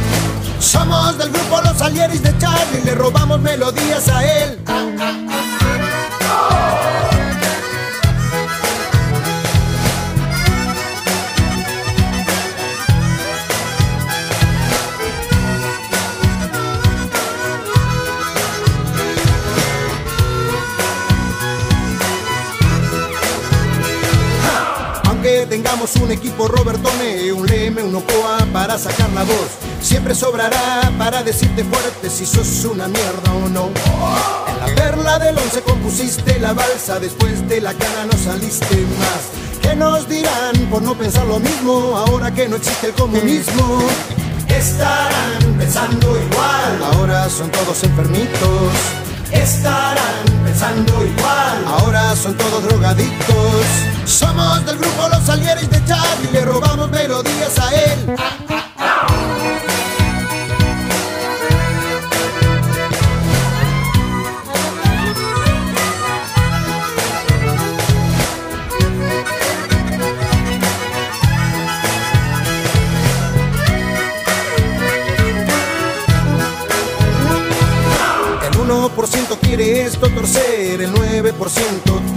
Somos 0.61 1.17
del 1.17 1.31
grupo 1.31 1.59
Los 1.61 1.81
Alieris 1.81 2.21
de 2.21 2.37
Charlie, 2.37 2.81
le 2.85 2.93
robamos 2.93 3.41
melodías 3.41 4.07
a 4.09 4.23
él. 4.23 4.59
Aunque 25.05 25.47
Tengamos 25.49 25.95
un 25.95 26.11
equipo 26.11 26.47
Robertone, 26.47 27.33
un 27.33 27.47
Leme, 27.47 27.81
un 27.81 27.95
Ocoa 27.95 28.45
para 28.53 28.77
sacar 28.77 29.09
la 29.09 29.23
voz 29.23 29.70
Siempre 29.81 30.13
sobrará 30.13 30.91
para 30.97 31.23
decirte 31.23 31.63
fuerte 31.63 32.09
si 32.09 32.25
sos 32.25 32.65
una 32.65 32.87
mierda 32.87 33.33
o 33.33 33.49
no. 33.49 33.69
En 34.47 34.59
la 34.59 34.75
perla 34.75 35.19
del 35.19 35.37
once 35.37 35.61
compusiste 35.61 36.39
la 36.39 36.53
balsa, 36.53 36.99
después 36.99 37.47
de 37.49 37.61
la 37.61 37.73
cana 37.73 38.05
no 38.05 38.17
saliste 38.17 38.75
más. 38.99 39.59
¿Qué 39.61 39.75
nos 39.75 40.07
dirán 40.07 40.55
por 40.69 40.81
no 40.81 40.95
pensar 40.95 41.25
lo 41.25 41.39
mismo 41.39 41.97
ahora 41.97 42.31
que 42.31 42.47
no 42.47 42.57
existe 42.57 42.87
el 42.87 42.93
comunismo? 42.93 43.81
Estarán 44.47 45.57
pensando 45.57 46.07
igual, 46.09 46.93
ahora 46.93 47.27
son 47.29 47.49
todos 47.51 47.83
enfermitos. 47.83 48.71
Estarán 49.31 50.43
pensando 50.43 50.93
igual, 51.05 51.65
ahora 51.67 52.15
son 52.15 52.37
todos 52.37 52.63
drogadictos. 52.63 53.65
Somos 54.05 54.63
del 54.65 54.77
grupo 54.77 55.07
Los 55.09 55.23
Salieres 55.23 55.69
de 55.69 55.83
Charlie, 55.85 56.31
le 56.31 56.41
robamos 56.41 56.91
melodías 56.91 57.57
a 57.59 57.73
él. 57.73 58.15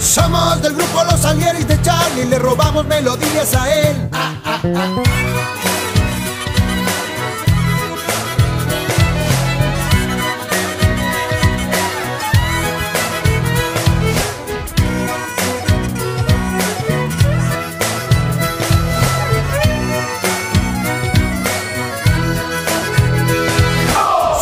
Somos 0.00 0.62
del 0.62 0.74
grupo 0.74 1.04
Los 1.04 1.24
Alieris 1.26 1.68
de 1.68 1.80
Charlie, 1.82 2.24
le 2.24 2.38
robamos 2.38 2.86
melodías 2.86 3.54
a 3.54 3.72
él. 3.72 4.10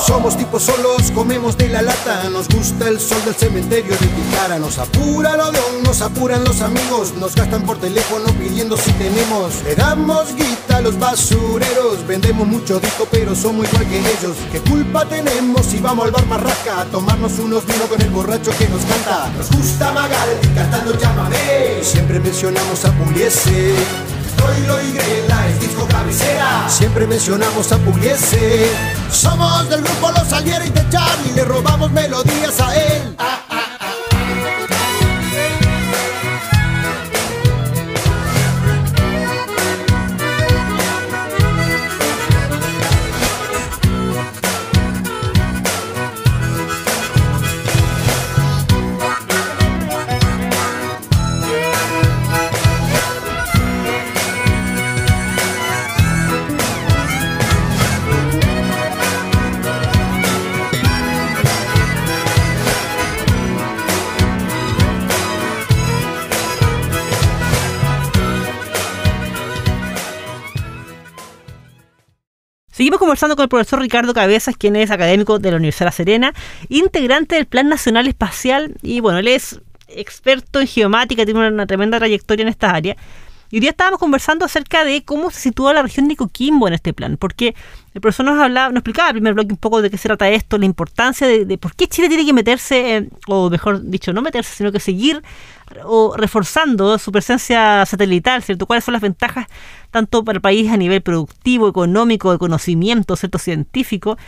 Somos 0.06 0.36
tipos 0.36 0.62
solos, 0.62 1.07
comemos 1.18 1.56
de 1.56 1.68
la 1.68 1.82
lata 1.82 2.30
Nos 2.30 2.46
gusta 2.48 2.88
el 2.88 3.00
sol 3.00 3.18
del 3.24 3.34
cementerio 3.34 3.90
de 3.90 4.06
Ticara 4.06 4.58
Nos 4.60 4.78
apura 4.78 5.36
lo 5.36 5.50
de 5.50 5.58
un, 5.74 5.82
nos 5.82 6.00
apuran 6.00 6.44
los 6.44 6.60
amigos 6.62 7.14
Nos 7.18 7.34
gastan 7.34 7.62
por 7.62 7.78
teléfono 7.78 8.26
pidiendo 8.38 8.76
si 8.76 8.92
tenemos. 8.92 9.64
Le 9.64 9.74
damos 9.74 10.32
guita 10.36 10.76
a 10.76 10.80
los 10.80 10.96
basureros 10.96 12.06
Vendemos 12.06 12.46
mucho 12.46 12.78
disco 12.78 13.08
pero 13.10 13.34
somos 13.34 13.66
igual 13.68 13.88
que 13.88 13.98
ellos. 13.98 14.36
¿Qué 14.52 14.60
culpa 14.60 15.04
tenemos 15.06 15.66
si 15.66 15.80
vamos 15.80 16.04
al 16.04 16.12
bar 16.12 16.26
Marraca 16.26 16.82
A 16.82 16.84
tomarnos 16.84 17.36
unos 17.40 17.66
vinos 17.66 17.86
con 17.88 18.00
el 18.00 18.10
borracho 18.10 18.52
que 18.56 18.68
nos 18.68 18.82
canta 18.82 19.28
Nos 19.36 19.50
gusta 19.50 19.90
Magaldi 19.90 20.48
cantando 20.54 20.96
Llámame 20.96 21.82
Siempre 21.82 22.20
mencionamos 22.20 22.84
a 22.84 22.92
Pugliese 22.92 23.74
Troilo 24.38 24.82
y 24.82 24.92
Grela 24.92 25.48
es 25.48 25.60
disco 25.60 25.86
cabecera. 25.86 26.68
Siempre 26.68 27.06
mencionamos 27.06 27.70
a 27.72 27.78
Pugliese. 27.78 28.70
Somos 29.10 29.68
del 29.68 29.82
grupo 29.82 30.10
Los 30.12 30.32
Alieres 30.32 30.72
de 30.72 30.88
Charlie, 30.88 31.32
le 31.34 31.44
robamos 31.44 31.90
melodías 31.90 32.58
a 32.60 32.74
él. 32.74 33.14
Ah. 33.18 33.47
Seguimos 72.88 73.00
conversando 73.00 73.36
con 73.36 73.42
el 73.42 73.50
profesor 73.50 73.80
Ricardo 73.80 74.14
Cabezas, 74.14 74.56
quien 74.56 74.74
es 74.74 74.90
académico 74.90 75.38
de 75.38 75.50
la 75.50 75.58
Universidad 75.58 75.80
de 75.80 75.88
La 75.88 75.92
Serena, 75.92 76.34
integrante 76.70 77.34
del 77.34 77.44
Plan 77.44 77.68
Nacional 77.68 78.06
Espacial, 78.08 78.76
y 78.80 79.00
bueno, 79.00 79.18
él 79.18 79.28
es 79.28 79.60
experto 79.88 80.58
en 80.58 80.66
geomática, 80.66 81.26
tiene 81.26 81.48
una, 81.48 81.66
tremenda 81.66 81.98
trayectoria 81.98 82.44
en 82.44 82.48
esta 82.48 82.70
área. 82.70 82.96
Y 83.50 83.56
hoy 83.56 83.60
día 83.60 83.70
estábamos 83.70 83.98
conversando 83.98 84.44
acerca 84.44 84.84
de 84.84 85.02
cómo 85.04 85.30
se 85.30 85.40
sitúa 85.40 85.72
la 85.72 85.82
región 85.82 86.06
de 86.08 86.16
Coquimbo 86.16 86.68
en 86.68 86.74
este 86.74 86.92
plan, 86.92 87.16
porque 87.16 87.54
el 87.94 88.00
profesor 88.00 88.26
nos 88.26 88.38
hablaba, 88.38 88.68
nos 88.68 88.80
explicaba 88.80 89.08
en 89.08 89.16
el 89.16 89.22
primer 89.22 89.34
bloque 89.34 89.52
un 89.52 89.56
poco 89.56 89.80
de 89.80 89.90
qué 89.90 89.96
se 89.96 90.08
trata 90.08 90.28
esto, 90.28 90.58
la 90.58 90.66
importancia 90.66 91.26
de, 91.26 91.46
de 91.46 91.56
por 91.56 91.74
qué 91.74 91.86
Chile 91.86 92.08
tiene 92.08 92.26
que 92.26 92.34
meterse, 92.34 92.96
eh, 92.96 93.08
o 93.26 93.48
mejor 93.48 93.82
dicho, 93.82 94.12
no 94.12 94.20
meterse, 94.20 94.54
sino 94.54 94.70
que 94.70 94.80
seguir 94.80 95.22
o 95.84 96.14
reforzando 96.16 96.98
su 96.98 97.10
presencia 97.12 97.84
satelital, 97.86 98.42
¿cierto? 98.42 98.66
¿Cuáles 98.66 98.84
son 98.84 98.92
las 98.92 99.02
ventajas 99.02 99.46
tanto 99.90 100.24
para 100.24 100.36
el 100.36 100.42
país 100.42 100.70
a 100.70 100.76
nivel 100.76 101.00
productivo, 101.02 101.68
económico, 101.68 102.32
de 102.32 102.38
conocimiento, 102.38 103.16
¿cierto? 103.16 103.38
Científico. 103.38 104.18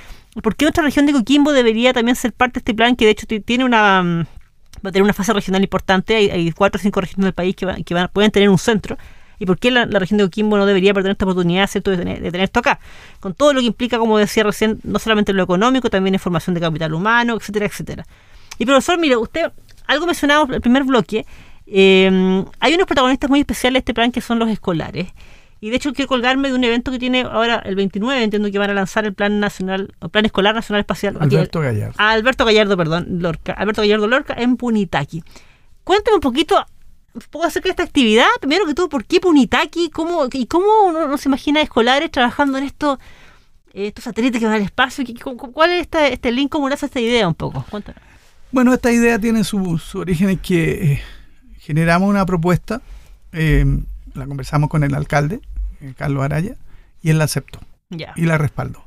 ¿Por 0.42 0.56
qué 0.56 0.64
nuestra 0.64 0.84
región 0.84 1.06
de 1.06 1.12
Coquimbo 1.12 1.52
debería 1.52 1.92
también 1.92 2.16
ser 2.16 2.32
parte 2.32 2.54
de 2.54 2.58
este 2.60 2.74
plan 2.74 2.96
que 2.96 3.04
de 3.04 3.10
hecho 3.10 3.26
tiene 3.26 3.64
una 3.64 4.02
mm, 4.02 4.26
va 4.84 4.90
a 4.90 4.92
tener 4.92 5.02
una 5.02 5.12
fase 5.12 5.32
regional 5.32 5.62
importante. 5.62 6.16
Hay, 6.16 6.30
hay 6.30 6.52
cuatro 6.52 6.78
o 6.78 6.82
cinco 6.82 7.00
regiones 7.00 7.24
del 7.24 7.34
país 7.34 7.54
que, 7.56 7.66
van, 7.66 7.84
que 7.84 7.94
van, 7.94 8.08
pueden 8.12 8.30
tener 8.30 8.48
un 8.48 8.58
centro. 8.58 8.96
¿Y 9.40 9.46
por 9.46 9.58
qué 9.58 9.70
la, 9.70 9.86
región 9.86 10.18
de 10.18 10.24
Coquimbo 10.24 10.58
no 10.58 10.66
debería 10.66 10.92
perder 10.92 11.12
esta 11.12 11.24
oportunidad. 11.24 11.68
De, 11.72 11.80
tener, 11.80 12.36
esto 12.36 12.60
acá? 12.60 12.78
Con 13.20 13.32
todo 13.32 13.54
lo 13.54 13.60
que 13.60 13.66
implica, 13.66 13.98
como 13.98 14.18
decía 14.18 14.44
recién, 14.44 14.78
no 14.84 14.98
solamente 14.98 15.32
lo 15.32 15.42
económico, 15.42 15.88
también 15.88 16.14
en 16.14 16.20
formación 16.20 16.52
de 16.54 16.60
capital 16.60 16.92
humano, 16.92 17.36
etcétera, 17.36 17.64
etcétera. 17.64 18.06
Y 18.58 18.66
profesor, 18.66 18.98
mire, 18.98 19.16
usted, 19.16 19.50
algo 19.86 20.04
mencionado 20.04 20.44
en 20.44 20.54
el 20.54 20.60
primer 20.60 20.84
bloque, 20.84 21.24
eh, 21.66 22.44
hay 22.60 22.74
unos 22.74 22.86
protagonistas 22.86 23.30
muy 23.30 23.40
especiales 23.40 23.76
de 23.76 23.78
este 23.78 23.94
plan 23.94 24.12
que 24.12 24.20
son 24.20 24.38
los 24.38 24.50
escolares. 24.50 25.08
Y 25.60 25.70
de 25.70 25.76
hecho 25.76 25.92
quiero 25.92 26.08
colgarme 26.08 26.48
de 26.48 26.54
un 26.54 26.64
evento 26.64 26.90
que 26.90 26.98
tiene 26.98 27.22
ahora 27.22 27.56
el 27.64 27.74
29, 27.74 28.22
entiendo 28.22 28.50
que 28.50 28.58
van 28.58 28.70
a 28.70 28.74
lanzar 28.74 29.04
el 29.04 29.12
Plan 29.12 29.40
Nacional, 29.40 29.94
el 30.00 30.10
Plan 30.10 30.24
Escolar 30.24 30.54
Nacional 30.54 30.80
Espacial. 30.80 31.18
Alberto 31.20 31.60
Gallardo. 31.60 31.94
A 31.98 32.10
Alberto 32.12 32.44
Gallardo, 32.44 32.76
perdón, 32.76 33.06
Lorca. 33.20 33.52
Alberto 33.52 33.82
Gallardo 33.82 34.08
Lorca 34.08 34.34
en 34.38 34.56
Punitaqui. 34.56 35.22
Cuéntame 35.84 36.14
un 36.14 36.20
poquito, 36.20 36.64
poco 37.30 37.44
acerca 37.44 37.68
de 37.68 37.70
esta 37.70 37.82
actividad. 37.82 38.28
Primero 38.40 38.64
que 38.66 38.74
todo, 38.74 38.88
¿por 38.88 39.04
qué 39.04 39.20
Punitaqui? 39.20 39.90
¿Cómo, 39.90 40.28
¿Y 40.32 40.46
cómo 40.46 40.66
uno, 40.86 41.04
uno 41.04 41.18
se 41.18 41.28
imagina 41.28 41.60
escolares 41.60 42.10
trabajando 42.10 42.56
en 42.56 42.64
esto, 42.64 42.98
eh, 43.74 43.88
estos 43.88 44.04
satélites 44.04 44.40
que 44.40 44.46
van 44.46 44.54
al 44.54 44.62
espacio? 44.62 45.04
¿Cuál 45.52 45.72
es 45.72 45.82
este, 45.82 46.14
este 46.14 46.32
link? 46.32 46.50
¿Cómo 46.50 46.68
nace 46.68 46.86
esta 46.86 47.00
idea 47.00 47.28
un 47.28 47.34
poco? 47.34 47.64
Cuéntame. 47.68 47.98
Bueno, 48.52 48.74
esta 48.74 48.90
idea 48.90 49.18
tiene 49.18 49.44
su, 49.44 49.78
su 49.78 49.98
origen 49.98 50.30
en 50.30 50.38
que 50.38 50.92
eh, 50.92 51.02
generamos 51.58 52.08
una 52.08 52.26
propuesta, 52.26 52.82
eh, 53.32 53.64
la 54.14 54.26
conversamos 54.26 54.68
con 54.70 54.84
el 54.84 54.94
alcalde, 54.94 55.40
eh, 55.80 55.94
Carlos 55.96 56.22
Araya, 56.24 56.56
y 57.02 57.10
él 57.10 57.18
la 57.18 57.24
aceptó 57.24 57.60
y 58.16 58.22
la 58.26 58.38
respaldó. 58.38 58.84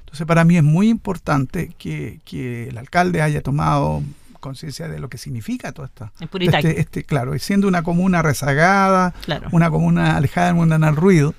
Entonces, 0.00 0.26
para 0.26 0.44
mí 0.44 0.56
es 0.56 0.62
muy 0.62 0.88
importante 0.88 1.72
que, 1.78 2.20
que 2.24 2.68
el 2.68 2.78
alcalde 2.78 3.20
haya 3.22 3.42
tomado 3.42 4.02
conciencia 4.40 4.86
de 4.88 5.00
lo 5.00 5.08
que 5.08 5.18
significa 5.18 5.72
todo 5.72 5.86
esto. 5.86 6.10
Este, 6.58 6.80
este, 6.80 7.04
claro, 7.04 7.34
y 7.34 7.38
siendo 7.40 7.66
una 7.66 7.82
comuna 7.82 8.22
rezagada, 8.22 9.12
Claro. 9.24 9.48
una 9.52 9.70
comuna 9.70 10.16
alejada 10.16 10.46
del 10.46 10.54
mundanal 10.56 10.94
ruido, 10.94 11.34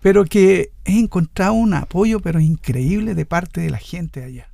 pero 0.00 0.24
que 0.24 0.70
he 0.84 0.98
encontrado 0.98 1.52
un 1.54 1.74
apoyo 1.74 2.20
pero 2.20 2.40
increíble 2.40 3.14
de 3.14 3.24
parte 3.24 3.60
de 3.60 3.70
la 3.70 3.78
gente 3.78 4.22
allá, 4.24 4.48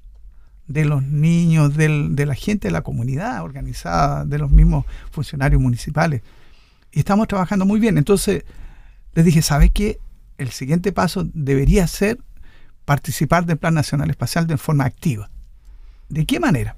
de 0.69 0.85
los 0.85 1.03
niños, 1.03 1.75
del- 1.75 2.15
de 2.15 2.27
la 2.27 2.35
gente 2.35 2.69
de 2.69 2.73
la 2.73 2.83
comunidad 2.83 3.43
organizada, 3.43 4.25
de 4.25 4.39
los 4.39 4.51
mismos 4.51 4.85
funcionarios 5.11 5.61
municipales. 5.61 6.23
Y 6.93 7.01
estamos 7.01 7.29
trabajando 7.29 7.65
muy 7.65 7.81
bien. 7.81 7.99
Entonces 7.99 8.45
les 9.15 9.25
dije, 9.25 9.43
¿sabe 9.43 9.71
qué? 9.71 9.99
El 10.39 10.51
siguiente 10.51 10.93
paso 10.93 11.27
debería 11.35 11.87
ser 11.87 12.19
participar 12.85 13.45
del 13.45 13.59
Plan 13.59 13.75
Nacional 13.75 14.11
Espacial 14.11 14.47
de 14.47 14.57
forma 14.57 14.85
activa. 14.85 15.29
¿De 16.09 16.25
qué 16.25 16.41
manera? 16.41 16.77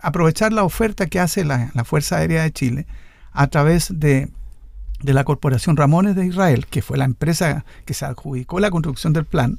Aprovechar 0.00 0.52
la 0.52 0.64
oferta 0.64 1.06
que 1.06 1.20
hace 1.20 1.44
la, 1.44 1.70
Fuerza 1.84 2.16
Aérea 2.16 2.42
de 2.44 2.52
Chile 2.52 2.86
a 3.32 3.46
través 3.48 3.88
de, 3.98 4.30
de, 5.02 5.12
la 5.12 5.24
Corporación 5.24 5.76
Ramones 5.76 6.16
de 6.16 6.26
Israel, 6.26 6.66
que 6.66 6.80
fue 6.80 6.96
la 6.96 7.04
empresa 7.04 7.64
que 7.84 7.92
se 7.92 8.04
adjudicó 8.04 8.58
la 8.58 8.70
construcción 8.70 9.12
del 9.12 9.26
plan, 9.26 9.58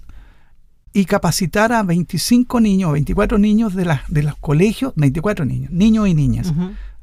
y 0.91 1.05
capacitar 1.05 1.71
a 1.71 1.83
25 1.83 2.59
niños, 2.59 2.93
24 2.93 3.37
niños 3.37 3.75
de, 3.75 3.99
de 4.07 4.23
los 4.23 4.37
colegios, 4.37 4.93
24 4.95 5.45
niños, 5.45 5.71
niños 5.71 6.07
y 6.07 6.13
niñas, 6.13 6.53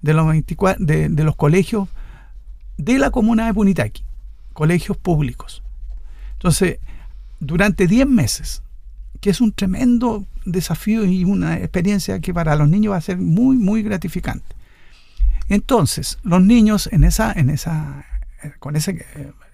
de, 0.00 0.14
los 0.14 0.26
24, 0.26 0.84
de, 0.84 1.08
de 1.08 1.24
los 1.24 1.36
colegios 1.36 1.88
de 2.80 2.98
la 2.98 3.10
comuna 3.10 3.46
de 3.46 3.54
Punitaqui, 3.54 4.04
colegios 4.52 4.96
públicos. 4.96 5.62
Entonces, 6.32 6.78
durante 7.38 7.86
10 7.86 8.06
meses, 8.06 8.62
que 9.20 9.30
es 9.30 9.40
un 9.40 9.52
tremendo 9.52 10.26
desafío 10.44 11.04
y 11.04 11.24
una 11.24 11.58
experiencia 11.58 12.20
que 12.20 12.32
para 12.32 12.56
los 12.56 12.68
niños 12.68 12.92
va 12.92 12.96
a 12.96 13.02
ser 13.02 13.18
muy, 13.18 13.56
muy 13.56 13.82
gratificante. 13.82 14.56
Entonces, 15.48 16.18
los 16.22 16.42
niños 16.42 16.88
en 16.92 17.04
esa, 17.04 17.32
en 17.32 17.50
esa, 17.50 18.06
con 18.58 18.76
ese, 18.76 19.04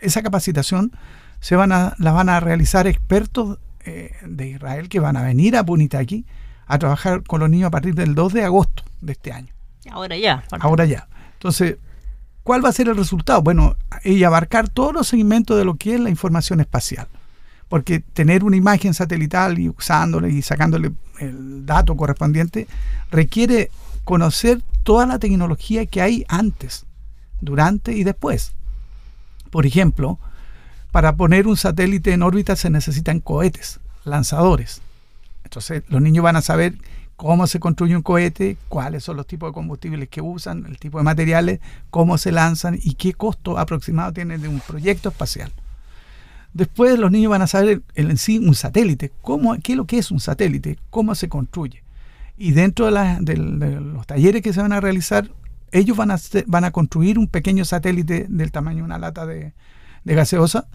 esa 0.01 0.23
capacitación 0.23 0.93
se 1.41 1.57
van 1.57 1.73
a, 1.73 1.95
la 1.99 2.13
van 2.13 2.29
a 2.29 2.39
realizar 2.39 2.87
expertos 2.87 3.59
eh, 3.85 4.13
de 4.25 4.49
Israel 4.49 4.89
que 4.89 5.01
van 5.01 5.17
a 5.17 5.23
venir 5.23 5.57
a 5.57 5.65
Punitaqui 5.65 6.27
a 6.67 6.79
trabajar 6.79 7.23
con 7.23 7.41
los 7.41 7.51
niños 7.51 7.69
a 7.69 7.71
partir 7.71 7.95
del 7.95 8.15
2 8.15 8.33
de 8.35 8.45
agosto 8.45 8.85
de 9.01 9.13
este 9.13 9.33
año. 9.33 9.53
Ahora 9.91 10.17
ya. 10.17 10.45
Ahora 10.61 10.85
ya. 10.85 11.09
Entonces, 11.35 11.77
¿cuál 12.47 12.65
va 12.65 12.69
a 12.69 12.73
ser 12.73 12.89
el 12.89 12.97
resultado? 12.97 13.43
Bueno, 13.43 13.77
y 14.05 14.23
abarcar 14.23 14.69
todos 14.69 14.95
los 14.95 15.09
segmentos 15.09 15.59
de 15.59 15.65
lo 15.65 15.75
que 15.75 15.97
es 15.97 16.01
la 16.01 16.11
información 16.11 16.61
espacial 16.61 17.09
porque 17.69 18.01
tener 18.01 18.45
una 18.45 18.57
imagen 18.57 18.95
satelital 18.95 19.59
y 19.59 19.69
usándole 19.69 20.31
y 20.31 20.43
sacándole 20.43 20.93
el 21.19 21.67
dato 21.67 21.97
correspondiente 21.97 22.69
requiere 23.11 23.71
conocer 24.05 24.63
toda 24.83 25.07
la 25.07 25.19
tecnología 25.19 25.87
que 25.87 26.01
hay 26.01 26.25
antes, 26.29 26.87
durante 27.41 27.93
y 27.93 28.05
después. 28.05 28.53
Por 29.51 29.67
ejemplo, 29.67 30.19
para 30.93 31.17
poner 31.17 31.49
un 31.49 31.57
satélite 31.57 32.13
en 32.13 32.23
órbita 32.23 32.55
se 32.55 32.71
necesitan 32.71 33.21
cohetes, 33.21 33.81
lanzadores. 34.05 34.81
Entonces 35.43 35.83
los 35.89 36.01
niños 36.01 36.23
van 36.23 36.37
a 36.37 36.43
saber 36.43 36.75
cómo 37.17 37.47
se 37.47 37.61
construye 37.61 37.97
un 37.97 38.03
cohete, 38.03 38.57
cuáles 38.69 39.05
son 39.05 39.17
los 39.17 39.27
tipos 39.27 39.51
de 39.51 39.55
combustibles 39.55 40.09
que 40.09 40.21
usan, 40.21 40.67
el 40.67 40.79
tipo 40.79 40.99
de 40.99 41.05
materiales, 41.05 41.61
cómo 41.91 42.19
se 42.19 42.33
lanzan 42.33 42.79
y 42.83 42.95
qué 42.95 43.15
costo 43.15 43.59
aproximado 43.59 44.13
tiene 44.13 44.39
de 44.39 44.49
un 44.49 44.61
proyecto 44.61 45.09
espacial. 45.09 45.53
Después 46.53 46.99
los 46.99 47.11
niños 47.11 47.31
van 47.31 47.43
a 47.43 47.47
saber 47.47 47.83
en 47.95 48.17
sí 48.17 48.39
un 48.39 48.55
satélite, 48.55 49.13
qué 49.63 49.73
es 49.73 49.77
lo 49.77 49.87
que 49.87 49.99
es 49.99 50.11
un 50.11 50.21
satélite, 50.21 50.79
cómo 50.91 51.15
se 51.15 51.29
construye. 51.29 51.83
Y 52.39 52.53
dentro 52.53 52.87
de, 52.91 53.37
los 53.37 54.07
talleres 54.07 54.43
que 54.43 54.53
se 54.53 54.61
van 54.61 54.73
a 54.73 54.81
realizar, 54.81 55.31
ellos 55.73 55.97
van 55.97 56.11
a, 56.65 56.71
construir 56.71 57.19
un 57.19 57.29
pequeño 57.29 57.65
satélite 57.65 58.27
del 58.29 58.53
tamaño 58.53 58.79
de 58.79 58.85
una 58.85 58.99
lata 58.99 59.27
de, 59.27 59.53
gaseosa. 60.05 60.67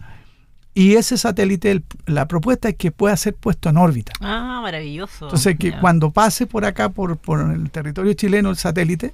Y 0.74 0.94
ese 0.94 1.18
satélite, 1.18 1.82
la 2.06 2.26
propuesta 2.26 2.70
es 2.70 2.76
que 2.76 2.90
pueda 2.90 3.16
ser 3.16 3.34
puesto 3.34 3.68
en 3.68 3.76
órbita. 3.76 4.12
Ah, 4.20 4.60
maravilloso. 4.62 5.26
Entonces, 5.26 5.58
que 5.58 5.78
cuando 5.78 6.10
pase 6.10 6.46
por 6.46 6.64
acá, 6.64 6.88
por, 6.88 7.18
por 7.18 7.40
el 7.40 7.70
territorio 7.70 8.14
chileno, 8.14 8.50
el 8.50 8.56
satélite, 8.56 9.12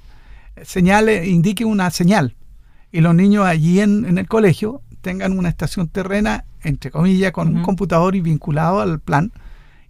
señale, 0.62 1.26
indique 1.26 1.64
una 1.64 1.90
señal. 1.90 2.36
Y 2.92 3.00
los 3.00 3.14
niños 3.14 3.44
allí 3.44 3.80
en, 3.80 4.04
en 4.04 4.18
el 4.18 4.28
colegio 4.28 4.82
tengan 5.02 5.36
una 5.36 5.48
estación 5.48 5.88
terrena 5.88 6.44
entre 6.62 6.90
comillas, 6.90 7.32
con 7.32 7.56
un 7.56 7.62
computador 7.62 8.16
y 8.16 8.20
vinculado 8.20 8.80
al 8.80 9.00
plan 9.00 9.32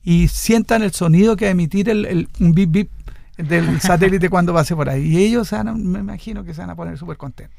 y 0.02 0.28
sientan 0.28 0.82
el 0.82 0.92
sonido 0.92 1.36
que 1.36 1.46
va 1.46 1.48
a 1.50 1.52
emitir 1.52 1.88
el, 1.88 2.28
un 2.40 2.52
bip 2.52 2.70
bip 2.70 2.90
del 3.36 3.80
satélite 3.80 4.28
cuando 4.28 4.52
pase 4.52 4.74
por 4.74 4.88
ahí. 4.88 5.06
Y 5.06 5.24
ellos 5.24 5.52
me 5.74 6.00
imagino 6.00 6.44
que 6.44 6.54
se 6.54 6.60
van 6.60 6.70
a 6.70 6.76
poner 6.76 6.98
súper 6.98 7.16
contentos. 7.16 7.56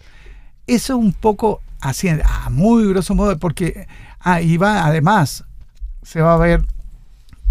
Eso 0.75 0.93
es 0.93 0.99
un 0.99 1.13
poco 1.13 1.61
así, 1.81 2.09
a 2.09 2.49
muy 2.49 2.87
grosso 2.87 3.15
modo, 3.15 3.37
porque 3.37 3.87
ahí 4.19 4.57
va, 4.57 4.85
además, 4.85 5.45
se 6.03 6.21
va 6.21 6.33
a 6.33 6.37
ver 6.37 6.61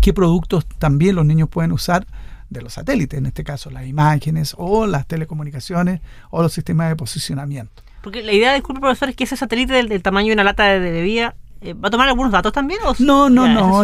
qué 0.00 0.12
productos 0.12 0.66
también 0.78 1.16
los 1.16 1.26
niños 1.26 1.48
pueden 1.48 1.72
usar 1.72 2.06
de 2.50 2.62
los 2.62 2.74
satélites, 2.74 3.18
en 3.18 3.26
este 3.26 3.44
caso 3.44 3.70
las 3.70 3.86
imágenes 3.86 4.54
o 4.56 4.86
las 4.86 5.06
telecomunicaciones 5.06 6.00
o 6.30 6.42
los 6.42 6.52
sistemas 6.52 6.88
de 6.88 6.96
posicionamiento. 6.96 7.82
Porque 8.02 8.22
la 8.22 8.32
idea, 8.32 8.54
disculpe 8.54 8.80
profesor, 8.80 9.10
es 9.10 9.16
que 9.16 9.24
ese 9.24 9.36
satélite 9.36 9.72
del, 9.72 10.02
tamaño 10.02 10.28
de 10.28 10.34
una 10.34 10.44
lata 10.44 10.64
de 10.64 10.78
bebida 10.78 11.34
eh, 11.60 11.74
¿Va 11.74 11.88
a 11.88 11.90
tomar 11.90 12.08
algunos 12.08 12.30
datos 12.30 12.52
también? 12.52 12.78
no, 13.00 13.28
no, 13.28 13.48
no. 13.48 13.82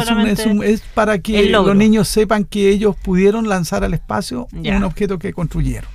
Es, 0.62 0.82
para 0.94 1.18
que 1.18 1.50
los 1.50 1.74
niños 1.74 2.06
sepan 2.06 2.44
que 2.44 2.68
ellos 2.68 2.94
pudieron 2.94 3.48
lanzar 3.48 3.82
al 3.82 3.94
espacio 3.94 4.46
un 4.52 4.84
objeto 4.84 5.18
que 5.18 5.32
construyeron. 5.32 5.90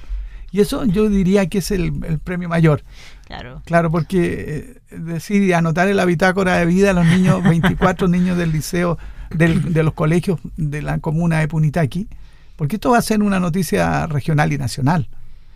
Y 0.51 0.61
eso 0.61 0.83
yo 0.85 1.09
diría 1.09 1.47
que 1.47 1.59
es 1.59 1.71
el, 1.71 2.19
premio 2.23 2.49
mayor. 2.49 2.83
Claro. 3.29 3.61
Claro, 3.63 3.91
porque 3.91 4.81
eh, 4.89 4.97
decir 4.97 5.53
anotar 5.53 5.87
en 5.87 5.97
la 5.97 6.05
bitácora 6.05 6.57
de 6.57 6.65
vida 6.65 6.89
a 6.89 6.93
los 6.93 7.05
niños, 7.05 7.43
24 7.47 8.07
niños 8.07 8.37
del 8.37 8.51
liceo, 8.51 8.97
de 9.29 9.83
los 9.83 9.93
colegios 9.93 10.39
de 10.57 10.81
la 10.81 10.97
comuna 10.97 11.39
de 11.39 11.47
Punitaqui, 11.47 12.07
porque 12.55 12.77
esto 12.77 12.89
va 12.89 12.97
a 12.97 13.03
ser 13.03 13.21
una 13.21 13.39
noticia 13.39 14.07
regional 14.07 14.51
y 14.51 14.57
nacional, 14.57 15.07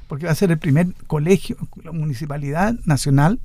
porque 0.08 0.28
va 0.28 0.34
a 0.34 0.36
ser 0.36 0.52
el 0.52 0.60
primer 0.60 0.94
colegio, 1.08 1.58
la 1.84 1.92
municipalidad 1.92 2.76
nacional 2.86 3.40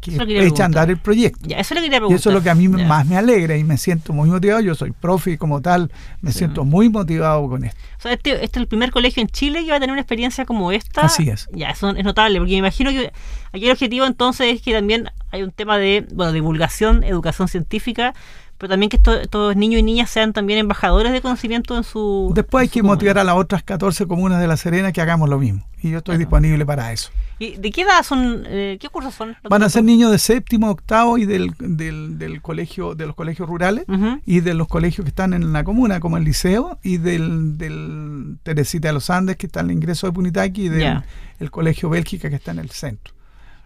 que 0.00 0.46
echa 0.46 0.62
a 0.62 0.66
andar 0.66 0.90
el 0.90 0.96
proyecto. 0.96 1.48
y 1.48 1.52
eso 1.52 1.74
es 1.74 2.24
lo 2.26 2.42
que 2.42 2.50
a 2.50 2.54
mí 2.54 2.68
más 2.68 3.06
me 3.06 3.16
alegra 3.16 3.56
y 3.56 3.64
me 3.64 3.76
siento 3.76 4.12
muy 4.12 4.30
motivado. 4.30 4.60
Yo 4.60 4.74
soy 4.74 4.92
profe 4.92 5.32
y 5.32 5.36
como 5.36 5.60
tal 5.60 5.92
me 6.20 6.32
siento 6.32 6.64
muy 6.64 6.88
motivado 6.88 7.48
con 7.48 7.64
esto. 7.64 7.78
este, 8.08 8.32
este, 8.32 8.44
es 8.44 8.56
el 8.56 8.66
primer 8.66 8.90
colegio 8.90 9.20
en 9.20 9.28
Chile 9.28 9.64
que 9.64 9.70
va 9.70 9.76
a 9.76 9.80
tener 9.80 9.92
una 9.92 10.00
experiencia 10.00 10.44
como 10.44 10.72
esta. 10.72 11.02
Así 11.02 11.28
es. 11.28 11.48
Ya, 11.52 11.70
eso 11.70 11.90
es 11.90 12.04
notable, 12.04 12.38
porque 12.38 12.52
me 12.52 12.58
imagino 12.58 12.90
que 12.90 13.12
aquí 13.52 13.66
el 13.66 13.72
objetivo 13.72 14.06
entonces 14.06 14.54
es 14.54 14.62
que 14.62 14.72
también 14.72 15.10
hay 15.30 15.42
un 15.42 15.52
tema 15.52 15.78
de 15.78 16.06
bueno, 16.12 16.32
divulgación, 16.32 17.04
educación 17.04 17.48
científica, 17.48 18.14
pero 18.60 18.72
también 18.72 18.90
que 18.90 18.98
estos, 18.98 19.56
niños 19.56 19.80
y 19.80 19.82
niñas 19.82 20.10
sean 20.10 20.34
también 20.34 20.58
embajadores 20.58 21.12
de 21.12 21.22
conocimiento 21.22 21.78
en 21.78 21.82
su... 21.82 22.30
Después 22.34 22.60
hay 22.60 22.68
que 22.68 22.82
motivar 22.82 23.16
a 23.16 23.24
las 23.24 23.34
otras 23.34 23.62
14 23.62 24.06
comunas 24.06 24.38
de 24.38 24.46
La 24.46 24.58
Serena 24.58 24.92
que 24.92 25.00
hagamos 25.00 25.30
lo 25.30 25.38
mismo. 25.38 25.66
Y 25.80 25.88
yo 25.88 25.98
estoy 25.98 26.18
disponible 26.18 26.66
para 26.66 26.92
eso. 26.92 27.10
¿Y 27.38 27.56
de 27.56 27.70
qué 27.70 27.80
edad 27.80 28.02
son? 28.02 28.44
Eh, 28.46 28.76
¿Qué 28.78 28.90
cursos 28.90 29.14
son? 29.14 29.34
Van 29.48 29.62
a 29.62 29.70
ser 29.70 29.82
niños 29.82 30.10
de 30.10 30.18
séptimo, 30.18 30.68
octavo 30.68 31.16
y 31.16 31.24
del, 31.24 31.54
del, 31.58 32.42
colegio, 32.42 32.94
de 32.94 33.06
los 33.06 33.16
colegios 33.16 33.48
rurales 33.48 33.86
y 34.26 34.40
de 34.40 34.52
los 34.52 34.68
colegios 34.68 35.06
que 35.06 35.08
están 35.08 35.32
en 35.32 35.54
la 35.54 35.64
comuna, 35.64 35.98
como 35.98 36.18
el 36.18 36.24
liceo, 36.24 36.78
y 36.82 36.98
del, 36.98 37.56
del 37.56 38.36
Teresita 38.42 38.88
de 38.88 38.92
los 38.92 39.08
Andes, 39.08 39.38
que 39.38 39.46
está 39.46 39.60
en 39.60 39.70
el 39.70 39.72
ingreso 39.72 40.06
de 40.06 40.12
Punitaqui, 40.12 40.66
y 40.66 40.68
del 40.68 41.02
el 41.38 41.50
colegio 41.50 41.88
Bélgica, 41.88 42.28
que 42.28 42.36
está 42.36 42.50
en 42.50 42.58
el 42.58 42.68
centro. 42.68 43.14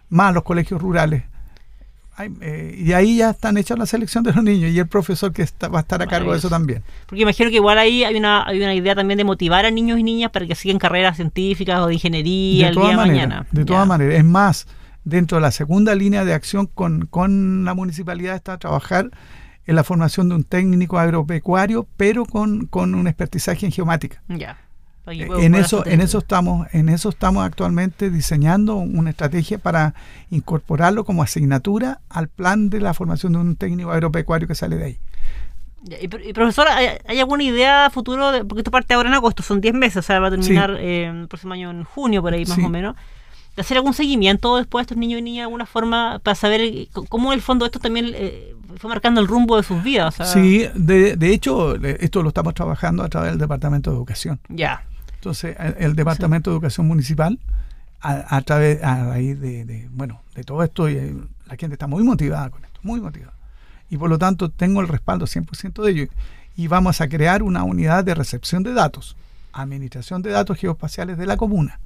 Más 0.07 0.33
los 0.33 0.43
colegios 0.43 0.81
rurales 0.81 1.23
eh, 2.41 2.75
y 2.77 2.93
ahí 2.93 3.17
ya 3.17 3.31
están 3.31 3.57
hechas 3.57 3.77
la 3.77 3.85
selección 3.85 4.23
de 4.23 4.31
los 4.33 4.43
niños 4.43 4.71
y 4.71 4.79
el 4.79 4.87
profesor 4.87 5.33
que 5.33 5.45
va 5.67 5.79
a 5.79 5.81
estar 5.81 6.01
a 6.01 6.07
cargo 6.07 6.31
de 6.31 6.37
eso 6.37 6.49
también. 6.49 6.83
Porque 7.05 7.23
imagino 7.23 7.49
que 7.49 7.57
igual 7.57 7.77
ahí 7.77 8.03
hay 8.03 8.15
una, 8.15 8.47
hay 8.47 8.57
una 8.57 8.73
idea 8.73 8.95
también 8.95 9.17
de 9.17 9.23
motivar 9.23 9.65
a 9.65 9.71
niños 9.71 9.99
y 9.99 10.03
niñas 10.03 10.31
para 10.31 10.47
que 10.47 10.55
sigan 10.55 10.79
carreras 10.79 11.17
científicas 11.17 11.79
o 11.79 11.87
de 11.87 11.95
ingeniería 11.95 12.69
el 12.69 12.75
día 12.75 12.89
de 12.89 12.95
mañana. 12.95 13.47
De 13.51 13.65
todas 13.65 13.85
maneras. 13.87 14.17
Es 14.17 14.25
más, 14.25 14.67
dentro 15.03 15.37
de 15.37 15.41
la 15.41 15.51
segunda 15.51 15.93
línea 15.93 16.23
de 16.23 16.33
acción 16.33 16.67
con, 16.67 17.05
con 17.07 17.65
la 17.65 17.73
municipalidad 17.73 18.35
está 18.35 18.53
a 18.53 18.57
trabajar 18.59 19.11
en 19.65 19.75
la 19.75 19.83
formación 19.83 20.29
de 20.29 20.35
un 20.35 20.43
técnico 20.43 20.99
agropecuario, 20.99 21.87
pero 21.97 22.25
con, 22.25 22.67
con 22.67 22.95
un 22.95 23.07
expertizaje 23.07 23.65
en 23.65 23.71
geomática. 23.71 24.21
Ya. 24.27 24.57
Eh, 25.07 25.27
en 25.39 25.55
eso, 25.55 25.85
en 25.85 26.01
eso 26.01 26.17
estamos, 26.17 26.67
en 26.73 26.89
eso 26.89 27.09
estamos 27.09 27.45
actualmente 27.45 28.09
diseñando 28.09 28.75
una 28.75 29.11
estrategia 29.11 29.59
para 29.59 29.93
incorporarlo 30.31 31.05
como 31.05 31.21
asignatura 31.21 32.01
al 32.09 32.27
plan 32.27 32.69
de 32.69 32.81
la 32.81 32.93
formación 32.93 33.33
de 33.33 33.39
un 33.39 33.55
técnico 33.55 33.91
agropecuario 33.91 34.47
que 34.47 34.55
sale 34.55 34.77
de 34.77 34.85
ahí. 34.85 34.99
Y, 36.01 36.07
profesor, 36.33 36.67
¿hay, 36.67 37.19
alguna 37.19 37.43
idea 37.43 37.91
futuro? 37.91 38.31
porque 38.47 38.61
esto 38.61 38.71
parte 38.71 38.95
ahora 38.95 39.09
en 39.09 39.13
agosto, 39.13 39.43
son 39.43 39.61
10 39.61 39.75
meses, 39.75 39.97
o 39.97 40.01
sea, 40.01 40.19
va 40.19 40.29
a 40.29 40.31
terminar 40.31 40.75
eh, 40.79 41.05
el 41.05 41.27
próximo 41.27 41.53
año 41.53 41.69
en 41.69 41.83
junio, 41.83 42.23
por 42.23 42.33
ahí 42.33 42.43
más 42.45 42.57
o 42.57 42.69
menos. 42.69 42.95
¿De 43.55 43.61
hacer 43.61 43.77
algún 43.77 43.93
seguimiento 43.93 44.57
después 44.57 44.81
a 44.81 44.83
estos 44.83 44.97
niños 44.97 45.19
y 45.19 45.21
niñas 45.21 45.41
de 45.41 45.43
alguna 45.43 45.67
forma 45.67 46.19
para 46.23 46.33
saber 46.33 46.61
eh, 46.61 46.89
cómo 47.07 47.31
el 47.31 47.41
fondo 47.41 47.65
esto 47.65 47.79
también 47.79 48.15
fue 48.77 48.89
marcando 48.89 49.21
el 49.21 49.27
rumbo 49.27 49.57
de 49.57 49.63
sus 49.63 49.83
vidas? 49.83 50.15
Sí, 50.23 50.65
de, 50.73 51.15
de 51.15 51.33
hecho, 51.33 51.75
esto 51.75 52.23
lo 52.23 52.29
estamos 52.29 52.55
trabajando 52.55 53.03
a 53.03 53.07
través 53.07 53.29
del 53.29 53.39
Departamento 53.39 53.91
de 53.91 53.97
Educación. 53.97 54.39
Ya. 54.49 54.83
Entonces, 55.25 55.57
el, 55.79 55.95
Departamento 55.95 56.51
de 56.51 56.53
Educación 56.53 56.87
Municipal, 56.87 57.39
a, 57.99 58.39
través, 58.41 58.83
a 58.83 59.05
raíz 59.05 59.39
de, 59.41 59.89
bueno, 59.91 60.21
de 60.35 60.43
todo 60.43 60.61
esto, 60.61 60.87
eh, 60.87 61.15
la 61.47 61.55
gente 61.55 61.73
está 61.73 61.87
muy 61.87 62.03
motivada 62.03 62.51
con 62.51 62.63
esto, 62.63 62.79
muy 62.83 63.01
motivada. 63.01 63.33
Y 63.89 63.97
por 63.97 64.11
lo 64.11 64.19
tanto, 64.19 64.51
tengo 64.51 64.81
el 64.81 64.87
respaldo 64.87 65.25
100% 65.25 65.83
de 65.83 65.91
ello. 65.91 66.07
Y 66.55 66.67
vamos 66.67 67.01
a 67.01 67.09
crear 67.09 67.41
una 67.41 67.63
unidad 67.63 68.03
de 68.03 68.13
recepción 68.13 68.61
de 68.61 68.73
datos, 68.73 69.17
administración 69.51 70.21
de 70.21 70.29
datos 70.29 70.59
geoespaciales 70.59 71.17
de 71.17 71.25
la 71.25 71.37
comuna. 71.37 71.79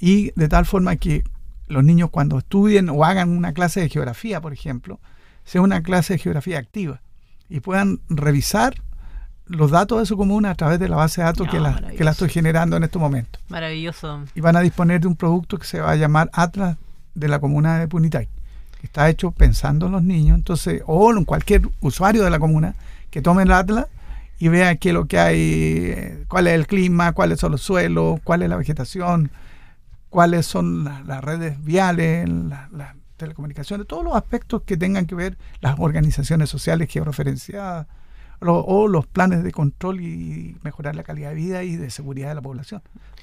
Y 0.00 0.32
de 0.34 0.48
tal 0.48 0.64
forma 0.64 0.96
que 0.96 1.24
los 1.68 1.84
niños 1.84 2.08
cuando 2.08 2.38
estudien 2.38 2.88
o 2.88 3.04
hagan 3.04 3.36
una 3.36 3.52
clase 3.52 3.80
de 3.80 3.90
geografía, 3.90 4.40
por 4.40 4.54
ejemplo, 4.54 4.98
sea 5.44 5.60
una 5.60 5.82
clase 5.82 6.14
de 6.14 6.20
geografía 6.20 6.58
activa 6.58 7.02
y 7.50 7.60
puedan 7.60 8.00
revisar 8.08 8.82
los 9.48 9.70
datos 9.70 10.00
de 10.00 10.06
su 10.06 10.16
comuna 10.16 10.50
a 10.50 10.54
través 10.54 10.78
de 10.78 10.88
la 10.88 10.96
base 10.96 11.20
de 11.20 11.26
datos 11.26 11.48
que, 11.48 11.60
la, 11.60 11.80
que 11.96 12.04
la 12.04 12.10
estoy 12.10 12.28
generando 12.28 12.76
en 12.76 12.84
este 12.84 12.98
momento. 12.98 13.38
Maravilloso. 13.48 14.22
Y 14.34 14.40
van 14.40 14.56
a 14.56 14.60
disponer 14.60 15.00
de 15.00 15.06
un 15.06 15.16
producto 15.16 15.58
que 15.58 15.66
se 15.66 15.80
va 15.80 15.92
a 15.92 15.96
llamar 15.96 16.30
Atlas 16.32 16.76
de 17.14 17.28
la 17.28 17.38
comuna 17.38 17.78
de 17.78 17.88
Punitay, 17.88 18.28
que 18.80 18.86
está 18.86 19.08
hecho 19.08 19.30
pensando 19.30 19.86
en 19.86 19.92
los 19.92 20.02
niños, 20.02 20.36
entonces, 20.36 20.82
o 20.86 21.10
en 21.12 21.24
cualquier 21.24 21.62
usuario 21.80 22.24
de 22.24 22.30
la 22.30 22.38
comuna 22.38 22.74
que 23.10 23.22
tome 23.22 23.44
el 23.44 23.52
Atlas 23.52 23.86
y 24.38 24.48
vea 24.48 24.76
qué 24.76 24.90
es 24.90 24.94
lo 24.94 25.06
que 25.06 25.18
hay, 25.18 26.24
cuál 26.28 26.48
es 26.48 26.54
el 26.54 26.66
clima, 26.66 27.12
cuáles 27.12 27.40
son 27.40 27.52
los 27.52 27.62
suelos, 27.62 28.20
cuál 28.24 28.42
es 28.42 28.50
la 28.50 28.56
vegetación, 28.56 29.30
cuáles 30.10 30.46
son 30.46 30.84
las 30.84 31.24
redes 31.24 31.62
viales, 31.64 32.28
las 32.28 32.94
telecomunicaciones, 33.16 33.86
todos 33.86 34.04
los 34.04 34.14
aspectos 34.14 34.62
que 34.62 34.76
tengan 34.76 35.06
que 35.06 35.14
ver 35.14 35.38
las 35.60 35.78
organizaciones 35.78 36.50
sociales 36.50 36.88
georreferenciadas 36.90 37.86
o 38.40 38.88
los 38.88 39.06
planes 39.06 39.42
de 39.42 39.52
control 39.52 40.00
y 40.00 40.56
mejorar 40.62 40.94
la 40.94 41.02
calidad 41.02 41.30
de 41.30 41.34
vida 41.34 41.62
y 41.62 41.76
de 41.76 41.90
seguridad 41.90 42.28
de 42.28 42.34
la 42.36 42.42
población. 42.42 42.82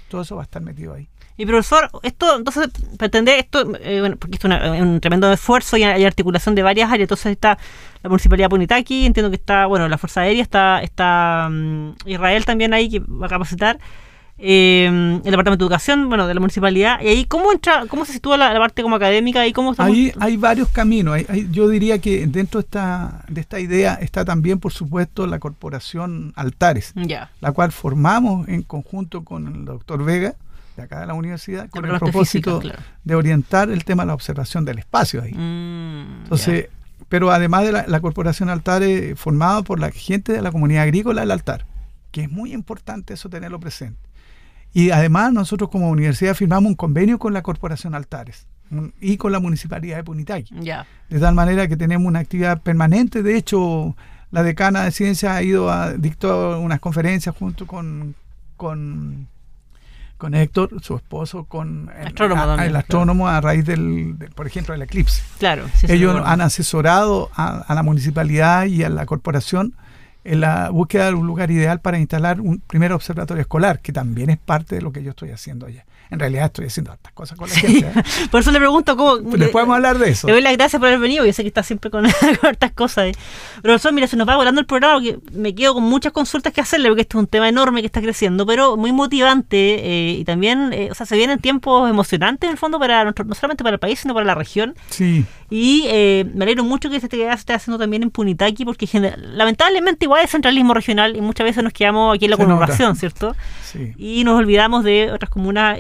Todo 0.10 0.22
eso 0.22 0.36
va 0.36 0.44
a 0.44 0.46
estar 0.46 0.62
metido 0.62 0.94
ahí. 0.94 1.10
Y 1.36 1.46
profesor, 1.48 1.90
esto 2.04 2.38
entonces 2.38 2.70
pretende 2.98 3.40
esto, 3.40 3.76
eh, 3.80 4.00
bueno, 4.00 4.18
porque 4.18 4.36
esto 4.36 4.48
es 4.48 4.82
un 4.82 5.00
tremendo 5.00 5.32
esfuerzo 5.32 5.78
y 5.78 5.84
hay 5.84 6.06
articulación 6.06 6.54
de 6.54 6.62
varias 6.62 6.92
áreas. 6.92 7.06
Entonces 7.06 7.32
está 7.32 7.58
la 8.04 8.10
municipalidad 8.10 8.46
de 8.46 8.50
Punitaki, 8.50 9.06
entiendo 9.08 9.32
que 9.32 9.38
está, 9.38 9.66
bueno, 9.66 9.88
la 9.88 9.98
Fuerza 9.98 10.22
Aérea, 10.22 10.44
está, 10.44 10.84
está 10.84 11.48
mm, 11.50 11.94
Israel 12.06 12.46
también 12.46 12.74
ahí 12.74 12.90
que 12.90 13.00
va 13.00 13.26
a 13.26 13.30
capacitar. 13.30 13.80
Eh, 14.46 14.88
el 14.88 15.32
departamento 15.32 15.64
de 15.64 15.68
educación, 15.68 16.10
bueno, 16.10 16.28
de 16.28 16.34
la 16.34 16.42
municipalidad. 16.42 17.00
Y 17.02 17.08
ahí, 17.08 17.24
¿cómo 17.24 17.54
entra, 17.54 17.86
cómo 17.88 18.04
se 18.04 18.12
sitúa 18.12 18.36
la, 18.36 18.54
parte 18.60 18.84
como 18.84 18.98
académica? 18.98 19.48
y 19.48 19.54
cómo 19.54 19.74
Ahí 19.78 20.12
hay 20.20 20.36
varios 20.36 20.68
caminos. 20.68 21.18
yo 21.50 21.70
diría 21.70 22.00
que 22.00 22.28
dentro 22.28 22.60
de 22.60 22.66
esta, 22.66 23.24
de 23.30 23.40
esta 23.40 23.62
idea 23.62 23.94
está 23.94 24.26
también, 24.26 24.60
por 24.60 24.74
supuesto, 24.74 25.28
la 25.28 25.40
corporación 25.40 26.34
Altares, 26.36 26.94
la 27.40 27.52
cual 27.54 27.72
formamos 27.72 28.50
en 28.50 28.64
conjunto 28.64 29.24
con 29.24 29.48
el 29.48 29.64
doctor 29.64 30.04
Vega, 30.04 30.36
de 30.76 30.84
acá 30.84 31.00
de 31.00 31.08
la 31.08 31.14
universidad, 31.14 31.70
con 31.70 31.86
el 31.86 31.98
propósito 31.98 32.62
de 33.06 33.16
orientar 33.16 33.70
el 33.70 33.86
tema 33.86 34.04
de 34.04 34.08
la 34.08 34.14
observación 34.14 34.66
del 34.66 34.80
espacio 34.80 35.22
ahí. 35.22 35.34
Mm, 35.34 36.24
Entonces, 36.24 36.68
pero 37.08 37.32
además 37.32 37.64
de 37.64 37.72
la, 37.72 37.86
la 37.88 38.02
corporación 38.02 38.50
Altares, 38.50 39.18
formada 39.18 39.62
por 39.62 39.80
la 39.80 39.90
gente 39.90 40.34
de 40.34 40.42
la 40.42 40.52
comunidad 40.52 40.84
agrícola 40.84 41.22
del 41.22 41.32
altar, 41.32 41.66
que 42.12 42.24
es 42.24 42.30
muy 42.30 42.52
importante 42.52 43.14
eso 43.14 43.30
tenerlo 43.30 43.62
presente 43.62 44.12
y 44.74 44.90
además 44.90 45.32
nosotros 45.32 45.70
como 45.70 45.90
universidad 45.90 46.34
firmamos 46.34 46.70
un 46.70 46.76
convenio 46.76 47.20
con 47.20 47.34
la 47.34 47.44
Corporación 47.44 47.94
Altares 47.94 48.48
y 49.00 49.18
con 49.18 49.32
la 49.32 49.40
Municipalidad 49.40 49.98
de 49.98 50.04
Punitaqui. 50.04 50.56
De 51.10 51.20
tal 51.20 51.36
manera 51.36 51.68
que 51.68 51.78
tenemos 51.78 52.08
una 52.08 52.20
actividad 52.20 52.60
permanente. 52.62 53.22
De 53.22 53.38
hecho, 53.38 53.96
la 54.32 54.42
decana 54.42 54.84
de 54.84 54.92
ciencias 54.92 55.32
ha 55.32 55.44
ido 55.44 55.72
a 55.72 55.94
dictar 55.94 56.58
unas 56.58 56.80
conferencias 56.80 57.36
junto 57.38 57.68
con, 57.68 58.16
con, 58.58 59.28
con 60.18 60.34
Héctor, 60.34 60.82
su 60.82 60.96
esposo, 60.96 61.44
con 61.44 61.92
el 62.00 62.08
astrónomo, 62.76 63.28
a, 63.28 63.42
raíz 63.42 63.66
del, 63.66 64.16
por 64.34 64.48
ejemplo, 64.48 64.74
del 64.74 64.82
eclipse. 64.82 65.22
Claro. 65.38 65.66
Ellos 65.88 66.20
han 66.26 66.42
asesorado 66.42 67.30
a, 67.36 67.60
a 67.60 67.76
la 67.76 67.84
municipalidad 67.84 68.66
y 68.66 68.84
a 68.84 68.90
la 68.90 69.06
corporación 69.06 69.76
en 70.24 70.40
la 70.40 70.70
búsqueda 70.70 71.08
de 71.08 71.14
un 71.14 71.28
lugar 71.28 71.52
ideal 71.52 71.82
para 71.82 72.00
instalar 72.00 72.40
un 72.40 72.60
primer 72.60 72.94
observatorio 72.94 73.42
escolar, 73.42 73.80
que 73.80 73.92
también 73.92 74.30
es 74.30 74.38
parte 74.38 74.76
de 74.76 74.82
lo 74.82 74.92
que 74.92 75.04
yo 75.04 75.12
estoy 75.12 75.32
haciendo 75.32 75.66
allá. 75.66 75.86
En 76.14 76.20
realidad 76.20 76.46
estoy 76.46 76.68
haciendo 76.68 76.94
estas 76.94 77.12
cosas 77.12 77.36
con 77.38 77.50
la 77.50 77.56
gente. 77.56 77.88
¿eh? 77.88 78.04
Por 78.32 78.42
eso 78.42 78.52
le 78.52 78.60
pregunto 78.60 78.96
cómo... 78.96 79.18
Le, 79.36 79.48
podemos 79.48 79.76
hablar 79.76 79.98
de 79.98 80.12
eso. 80.12 80.28
Le 80.28 80.34
doy 80.34 80.44
las 80.44 80.54
gracias 80.54 80.80
por 80.80 80.88
haber 80.88 81.00
venido, 81.00 81.26
yo 81.26 81.34
sé 81.34 81.42
que 81.42 81.48
está 81.48 81.64
siempre 81.64 81.90
con, 81.90 82.06
estas 82.52 82.72
cosas. 82.72 83.08
¿eh? 83.08 83.12
Profesor, 83.64 83.92
mira, 83.94 84.06
se 84.06 84.16
nos 84.16 84.28
va 84.28 84.36
volando 84.36 84.62
el 84.62 84.68
programa 84.68 84.96
porque 84.96 85.18
me 85.32 85.56
quedo 85.56 85.74
con 85.74 85.84
muchas 85.84 86.12
consultas 86.12 86.54
que 86.54 86.62
hacerle, 86.62 86.90
porque 86.90 87.02
esto 87.02 87.18
es 87.18 87.22
un 87.22 87.28
tema 87.28 87.50
enorme 87.50 87.82
que 87.82 87.88
está 87.88 88.00
creciendo, 88.00 88.46
pero 88.46 88.78
muy 88.78 88.92
motivante 88.92 89.58
eh, 89.58 90.12
y 90.20 90.24
también, 90.24 90.72
eh, 90.72 90.90
o 90.92 90.94
sea, 90.94 91.08
se 91.08 91.18
vienen 91.18 91.40
tiempos 91.40 91.90
emocionantes 91.90 92.48
en 92.48 92.52
el 92.52 92.58
fondo 92.60 92.78
para 92.78 93.04
nuestro, 93.04 93.26
no 93.26 93.34
solamente 93.34 93.64
para 93.64 93.74
el 93.74 93.80
país, 93.80 94.00
sino 94.00 94.14
para 94.14 94.26
la 94.26 94.36
región. 94.36 94.76
Sí. 94.90 95.26
Y 95.50 95.84
me 96.34 96.46
alegro 96.46 96.64
mucho 96.64 96.90
que 96.90 97.00
se 97.00 97.06
esté 97.06 97.54
haciendo 97.54 97.78
también 97.78 98.02
en 98.02 98.10
Punitaki, 98.10 98.66
porque 98.66 98.88
lamentablemente 99.18 100.06
igual 100.06 100.24
es 100.24 100.32
centralismo 100.32 100.74
regional 100.74 101.16
y 101.16 101.22
muchas 101.22 101.46
veces 101.46 101.64
nos 101.64 101.74
quedamos 101.74 102.16
aquí 102.16 102.26
en 102.26 102.32
la 102.32 102.38
conurbación, 102.38 102.96
¿cierto? 102.96 103.36
Sí. 103.64 103.94
Y 103.98 104.24
nos 104.24 104.40
olvidamos 104.40 104.84
de 104.84 105.12
otras 105.12 105.30
comunas 105.30 105.78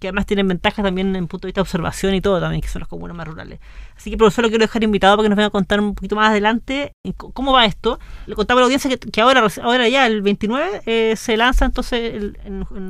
que 0.00 0.08
además 0.08 0.26
tienen 0.26 0.48
ventajas 0.48 0.84
también 0.84 1.14
en 1.16 1.26
punto 1.26 1.46
de 1.46 1.48
vista 1.48 1.60
de 1.60 1.62
observación 1.62 2.14
y 2.14 2.20
todo 2.20 2.40
también, 2.40 2.60
que 2.60 2.68
son 2.68 2.80
las 2.80 2.88
comunas 2.88 3.16
más 3.16 3.26
rurales. 3.26 3.60
Así 3.96 4.10
que 4.10 4.16
profesor 4.16 4.44
lo 4.44 4.48
quiero 4.48 4.64
dejar 4.64 4.82
invitado 4.82 5.16
para 5.16 5.26
que 5.26 5.28
nos 5.28 5.36
venga 5.36 5.48
a 5.48 5.50
contar 5.50 5.80
un 5.80 5.94
poquito 5.94 6.16
más 6.16 6.30
adelante 6.30 6.92
cómo 7.16 7.52
va 7.52 7.64
esto. 7.64 7.98
Le 8.26 8.34
contaba 8.34 8.60
a 8.60 8.62
la 8.62 8.64
audiencia 8.66 8.90
que, 8.96 9.20
ahora, 9.20 9.46
ahora 9.62 9.88
ya, 9.88 10.06
el 10.06 10.22
29, 10.22 10.82
eh, 10.86 11.14
se 11.16 11.36
lanza 11.36 11.66
entonces... 11.66 12.32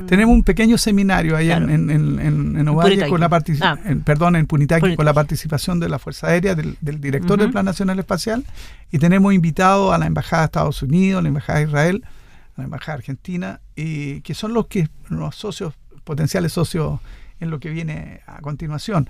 Tenemos 0.06 0.34
un 0.34 0.42
pequeño 0.42 0.78
seminario 0.78 1.36
ahí 1.36 1.50
en, 1.50 1.68
en, 1.70 2.56
en, 2.56 2.68
Ovalle 2.68 3.08
con 3.08 3.20
la 3.20 3.28
ah. 3.60 3.78
perdón, 4.04 4.36
en 4.36 4.46
Punitaqui, 4.46 4.96
con 4.96 5.04
la 5.04 5.12
participación 5.12 5.80
de 5.80 5.88
la 5.88 5.98
Fuerza 5.98 6.28
Aérea, 6.28 6.54
del, 6.54 6.76
director 6.80 7.38
del 7.38 7.50
Plan 7.50 7.64
Nacional 7.64 7.98
Espacial, 7.98 8.44
y 8.90 8.98
tenemos 8.98 9.32
invitado 9.34 9.92
a 9.92 9.98
la 9.98 10.06
Embajada 10.06 10.42
de 10.42 10.46
Estados 10.46 10.82
Unidos, 10.82 11.22
la 11.22 11.28
Embajada 11.28 11.58
de 11.58 11.64
Israel, 11.66 12.04
la 12.56 12.64
Embajada 12.64 12.98
Argentina, 12.98 13.60
y 13.74 14.20
que 14.22 14.34
son 14.34 14.52
los 14.54 14.66
que 14.66 14.88
los 15.08 15.34
socios 15.36 15.74
potenciales 16.04 16.52
socios 16.52 17.00
en 17.40 17.50
lo 17.50 17.60
que 17.60 17.70
viene 17.70 18.20
a 18.26 18.40
continuación. 18.40 19.08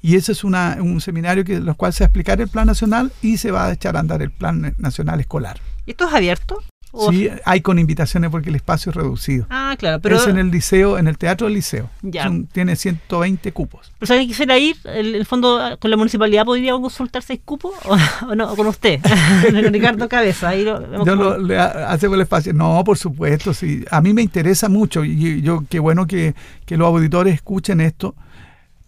Y 0.00 0.16
ese 0.16 0.32
es 0.32 0.44
una, 0.44 0.76
un 0.80 1.00
seminario 1.00 1.44
que 1.44 1.60
los 1.60 1.76
cual 1.76 1.92
se 1.92 2.04
va 2.04 2.06
a 2.06 2.08
explicar 2.08 2.40
el 2.40 2.48
plan 2.48 2.66
nacional 2.66 3.10
y 3.22 3.38
se 3.38 3.50
va 3.50 3.66
a 3.66 3.72
echar 3.72 3.96
a 3.96 4.00
andar 4.00 4.20
el 4.22 4.30
plan 4.30 4.74
nacional 4.78 5.20
escolar. 5.20 5.58
¿Y 5.86 5.92
esto 5.92 6.06
es 6.06 6.14
abierto? 6.14 6.62
Sí, 7.10 7.28
hay 7.44 7.60
con 7.60 7.78
invitaciones 7.78 8.30
porque 8.30 8.50
el 8.50 8.56
espacio 8.56 8.90
es 8.90 8.96
reducido. 8.96 9.46
Ah, 9.50 9.74
claro, 9.78 10.00
pero... 10.00 10.16
Es 10.16 10.26
en 10.26 10.38
el 10.38 10.50
liceo, 10.50 10.96
en 10.96 11.08
el 11.08 11.18
teatro 11.18 11.46
del 11.46 11.54
liceo. 11.54 11.90
Ya. 12.02 12.30
tiene 12.52 12.76
120 12.76 13.52
cupos. 13.52 13.92
Pero 13.98 14.06
si 14.06 14.12
alguien 14.12 14.28
quisiera 14.28 14.58
ir, 14.58 14.76
el, 14.84 15.14
el, 15.14 15.26
fondo 15.26 15.76
con 15.80 15.90
la 15.90 15.96
municipalidad 15.96 16.44
podría 16.44 16.72
consultar 16.72 17.22
seis 17.22 17.40
cupos 17.44 17.74
o, 18.28 18.34
no, 18.34 18.54
con 18.54 18.66
usted, 18.66 19.00
Ricardo 19.70 20.08
Cabeza. 20.08 20.50
Ahí 20.50 20.64
lo, 20.64 21.04
yo 21.04 21.16
lo, 21.16 21.38
le 21.38 21.58
hacemos 21.58 22.14
el 22.14 22.22
espacio. 22.22 22.52
No, 22.52 22.82
por 22.84 22.96
supuesto, 22.96 23.52
sí. 23.52 23.84
A 23.90 24.00
mí 24.00 24.12
me 24.12 24.22
interesa 24.22 24.68
mucho 24.68 25.04
y 25.04 25.42
yo 25.42 25.64
qué 25.68 25.80
bueno 25.80 26.06
que, 26.06 26.34
que 26.64 26.76
los 26.76 26.86
auditores 26.86 27.34
escuchen 27.34 27.80
esto. 27.80 28.14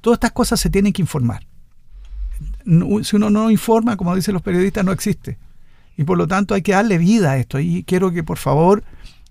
Todas 0.00 0.18
estas 0.18 0.32
cosas 0.32 0.60
se 0.60 0.70
tienen 0.70 0.92
que 0.92 1.02
informar. 1.02 1.44
Si 3.02 3.16
uno 3.16 3.30
no 3.30 3.50
informa, 3.50 3.96
como 3.96 4.14
dicen 4.14 4.34
los 4.34 4.42
periodistas, 4.42 4.84
no 4.84 4.92
existe. 4.92 5.38
Y 5.96 6.04
por 6.04 6.18
lo 6.18 6.26
tanto 6.26 6.54
hay 6.54 6.62
que 6.62 6.72
darle 6.72 6.98
vida 6.98 7.32
a 7.32 7.36
esto. 7.38 7.58
Y 7.58 7.84
quiero 7.84 8.12
que 8.12 8.22
por 8.22 8.38
favor, 8.38 8.84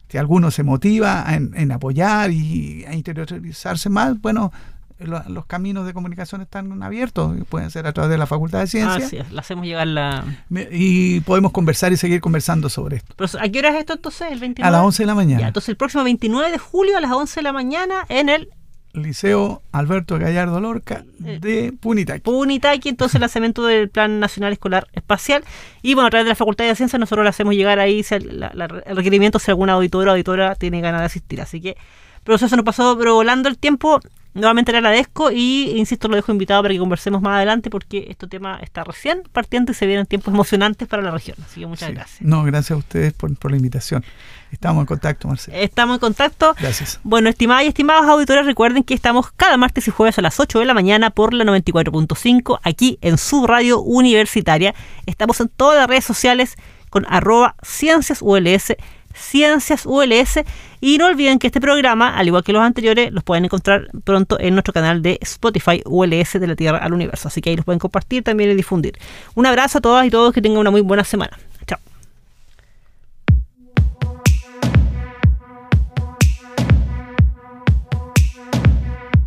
si 0.09 0.17
alguno 0.17 0.51
se 0.51 0.63
motiva 0.63 1.25
en, 1.29 1.71
apoyar 1.71 2.31
y 2.31 2.85
a 2.85 2.95
interiorizarse 2.95 3.89
más, 3.89 4.19
bueno, 4.21 4.51
los 4.97 5.45
caminos 5.45 5.85
de 5.85 5.93
comunicación 5.93 6.41
están 6.41 6.81
abiertos, 6.81 7.35
pueden 7.49 7.69
ser 7.69 7.85
a 7.85 7.93
través 7.93 8.09
de 8.11 8.17
la 8.17 8.25
Facultad 8.25 8.59
de 8.59 8.67
Ciencias. 8.67 9.03
Ah, 9.03 9.25
sí, 9.29 9.37
hacemos 9.37 9.65
llegar 9.65 9.87
la... 9.87 10.23
Y 10.71 11.19
podemos 11.21 11.51
conversar 11.51 11.91
y 11.91 11.97
seguir 11.97 12.21
conversando 12.21 12.69
sobre 12.69 12.97
esto. 12.97 13.13
¿A 13.39 13.49
qué 13.49 13.59
hora 13.59 13.69
es 13.69 13.75
esto 13.75 13.93
entonces? 13.93 14.31
¿El 14.31 14.39
29? 14.39 14.67
A 14.67 14.71
las 14.71 14.85
11 14.85 15.03
de 15.03 15.07
la 15.07 15.15
mañana. 15.15 15.47
entonces 15.47 15.69
el 15.69 15.77
próximo 15.77 16.03
29 16.03 16.51
de 16.51 16.57
julio 16.57 16.97
a 16.97 17.01
las 17.01 17.11
11 17.11 17.35
de 17.35 17.43
la 17.43 17.53
mañana 17.53 18.05
en 18.09 18.29
el 18.29 18.49
Liceo 18.95 19.61
Alberto 19.71 20.17
Gallardo 20.17 20.59
Lorca 20.59 21.05
eh, 21.23 21.39
de 21.41 21.73
Punitaqui. 21.79 22.21
Punitaqui, 22.21 22.89
entonces 22.89 23.15
el 23.15 23.21
lanzamiento 23.21 23.65
del 23.65 23.89
Plan 23.89 24.19
Nacional 24.19 24.53
Escolar 24.53 24.87
Espacial. 24.93 25.43
Y 25.81 25.93
bueno, 25.93 26.07
a 26.07 26.09
través 26.09 26.25
de 26.25 26.29
la 26.29 26.35
Facultad 26.35 26.65
de 26.65 26.75
Ciencias 26.75 26.99
nosotros 26.99 27.23
le 27.23 27.29
hacemos 27.29 27.55
llegar 27.55 27.79
ahí 27.79 28.05
el 28.09 28.95
requerimiento 28.95 29.39
si 29.39 29.51
alguna 29.51 29.73
auditora 29.73 30.11
o 30.11 30.13
auditora 30.13 30.55
tiene 30.55 30.81
ganas 30.81 31.01
de 31.01 31.05
asistir. 31.05 31.41
Así 31.41 31.61
que, 31.61 31.77
pero 32.23 32.35
eso 32.35 32.47
se 32.47 32.55
nos 32.55 32.65
pasó 32.65 32.97
pero 32.97 33.15
volando 33.15 33.49
el 33.49 33.57
tiempo. 33.57 33.99
Nuevamente 34.35 34.73
le 34.73 34.79
agradezco 34.79 35.31
y, 35.31 35.71
insisto, 35.77 36.09
lo 36.09 36.17
dejo 36.17 36.31
invitado 36.31 36.61
para 36.61 36.73
que 36.73 36.79
conversemos 36.79 37.21
más 37.21 37.37
adelante 37.37 37.69
porque 37.69 38.07
este 38.09 38.27
tema 38.27 38.59
está 38.61 38.83
recién 38.83 39.23
partiendo 39.31 39.71
y 39.71 39.75
se 39.75 39.85
vienen 39.87 40.05
tiempos 40.05 40.33
emocionantes 40.33 40.89
para 40.89 41.01
la 41.01 41.11
región. 41.11 41.37
Así 41.43 41.61
que 41.61 41.67
muchas 41.67 41.91
gracias. 41.91 42.21
No, 42.21 42.43
gracias 42.43 42.71
a 42.71 42.75
ustedes 42.75 43.13
por, 43.13 43.33
por 43.37 43.51
la 43.51 43.57
invitación. 43.57 44.03
Estamos 44.51 44.81
en 44.81 44.87
contacto, 44.87 45.29
Marcelo. 45.29 45.57
Estamos 45.57 45.95
en 45.95 45.99
contacto. 46.01 46.53
Gracias. 46.59 46.99
Bueno, 47.03 47.29
estimadas 47.29 47.63
y 47.63 47.67
estimados 47.67 48.05
auditores, 48.07 48.45
recuerden 48.45 48.83
que 48.83 48.93
estamos 48.93 49.31
cada 49.31 49.55
martes 49.55 49.87
y 49.87 49.91
jueves 49.91 50.19
a 50.19 50.21
las 50.21 50.37
8 50.37 50.59
de 50.59 50.65
la 50.65 50.73
mañana 50.73 51.11
por 51.11 51.33
la 51.33 51.45
94.5 51.45 52.59
aquí 52.61 52.97
en 53.01 53.17
su 53.17 53.47
radio 53.47 53.79
universitaria. 53.79 54.75
Estamos 55.05 55.39
en 55.39 55.47
todas 55.47 55.79
las 55.79 55.87
redes 55.87 56.03
sociales 56.03 56.55
con 56.89 57.05
arroba 57.09 57.55
ciencias 57.63 58.21
ULS, 58.21 58.75
ciencias 59.15 59.85
ULS. 59.85 60.41
Y 60.81 60.97
no 60.97 61.07
olviden 61.07 61.39
que 61.39 61.47
este 61.47 61.61
programa, 61.61 62.15
al 62.15 62.27
igual 62.27 62.43
que 62.43 62.53
los 62.53 62.61
anteriores, 62.61 63.11
los 63.11 63.23
pueden 63.23 63.45
encontrar 63.45 63.87
pronto 64.03 64.39
en 64.39 64.53
nuestro 64.53 64.73
canal 64.73 65.01
de 65.01 65.17
Spotify 65.21 65.81
ULS 65.85 66.33
de 66.33 66.47
la 66.47 66.55
Tierra 66.55 66.77
al 66.77 66.93
Universo. 66.93 67.27
Así 67.27 67.41
que 67.41 67.49
ahí 67.49 67.55
los 67.55 67.65
pueden 67.65 67.79
compartir 67.79 68.23
también 68.23 68.51
y 68.51 68.55
difundir. 68.55 68.97
Un 69.33 69.45
abrazo 69.45 69.79
a 69.79 69.81
todas 69.81 70.05
y 70.05 70.09
todos, 70.09 70.33
que 70.33 70.41
tengan 70.41 70.59
una 70.59 70.71
muy 70.71 70.81
buena 70.81 71.03
semana. 71.03 71.37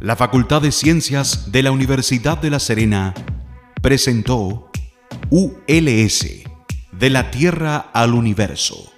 la 0.09 0.17
Facultad 0.17 0.63
de 0.63 0.73
Ciencias 0.73 1.53
de 1.53 1.63
la 1.63 1.71
Universidad 1.71 2.39
de 2.39 2.49
La 2.49 2.61
Serena 2.61 3.13
presentó 3.83 4.71
ULS 5.29 6.27
De 6.93 7.11
la 7.11 7.31
Tierra 7.31 7.91
al 7.93 8.15
Universo. 8.15 8.98